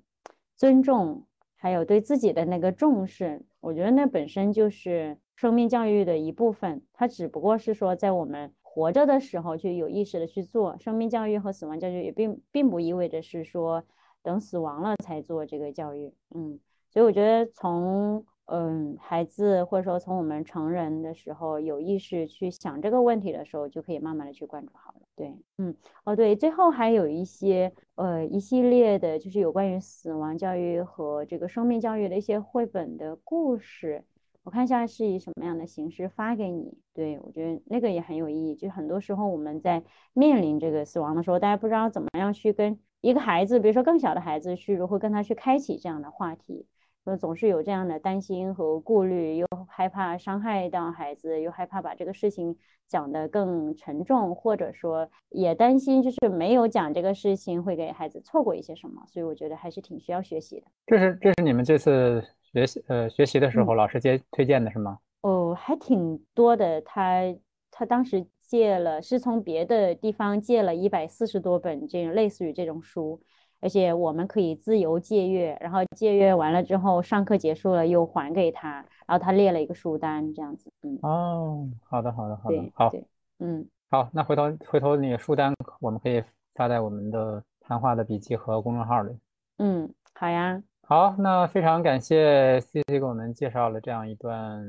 [0.56, 6.80] 尊重，还有对自己的那个重视，我觉得那本身就是生命教育的一部分。
[6.94, 8.50] 它只不过是说在我们。
[8.74, 13.84] 活着的时候就有意识的去做生命教育和死亡教育，也并并不意味着是说
[14.20, 16.12] 等死亡了才做这个教育。
[16.34, 16.58] 嗯，
[16.90, 25.02] 所以我觉得从嗯孩子或者说从我们成人的时候有意识去想这个问题的时候，就可以慢慢的去关注好了。
[25.14, 25.72] 对，嗯，
[26.02, 34.02] 哦对，最后还有一些呃一系列的就是有关于死亡教育和这个生命教育的一些绘本的故事。
[34.44, 36.76] 我看一下是以什么样的形式发给你。
[36.92, 38.54] 对我觉得那个也很有意义。
[38.54, 39.82] 就很多时候我们在
[40.12, 46.66] 面临这个死亡的时候，大家不知道怎么样去跟一个孩子，比如说更小的孩子，去如何跟他去开启这样的话题。
[47.04, 59.02] 呃，总是有这样的担心和顾虑，又害怕伤害到孩子，又害怕把这个事情讲得更沉重，或者说也担心就是没有讲这个事情会给孩子错过一些什么。
[59.06, 60.66] 所以我觉得还是挺需要学习的。
[60.86, 62.22] 这是这是你们这次。
[62.54, 64.98] 学习呃，学习的时候老师接推荐的是吗？
[65.22, 66.80] 哦，还挺多的。
[66.82, 67.34] 他
[67.68, 73.20] 他当时借了，是从别的地方借了一百四十多本这种类似于这种书，
[73.60, 80.70] 而且我们可以自由借阅，然后借阅完了之后，上课结束了又还给他，然后他列了一个书单这样子。
[80.82, 82.92] 嗯，哦，好的，好的，好的，好，
[83.40, 86.22] 嗯，好，那回头回头那个书单我们可以
[86.54, 89.12] 发在我们的谈话的笔记和公众号里。
[89.56, 90.62] 嗯，好呀。
[90.86, 94.62] 好，那非常感谢 C C 给我们介绍了这样一段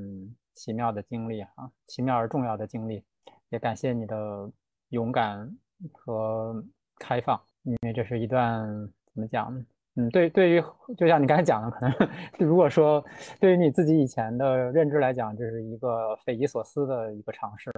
[0.54, 3.04] 奇妙的经历啊，奇妙而重要的经历，
[3.50, 4.50] 也感谢你的
[4.90, 5.54] 勇敢
[5.92, 6.64] 和
[6.98, 8.66] 开放，因为这是一段
[9.14, 9.66] 怎么讲呢？
[9.96, 10.64] 嗯，对，对于
[10.98, 12.10] 就像你刚才讲的，可能
[12.40, 13.04] 如果说
[13.42, 17.70] 对于你自己以前的认知来讲，这是一个匪夷所思的一个尝试。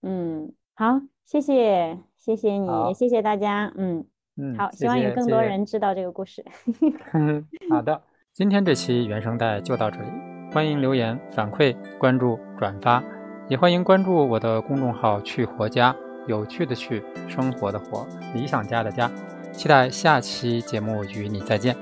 [0.00, 4.06] 嗯，好，谢谢，谢谢你，谢谢大家，嗯。
[4.36, 6.44] 嗯，好，希望有更多人知道这个故事。
[7.70, 8.00] 好的，
[8.32, 10.06] 今天这期原声带就到这里，
[10.52, 13.02] 欢迎留言反馈、关注、转发，
[13.48, 15.94] 也欢迎关注我的公众号“去活家”，
[16.26, 19.10] 有趣的去，生活的活，理想家的家。
[19.52, 21.76] 期待下期节目与你再见。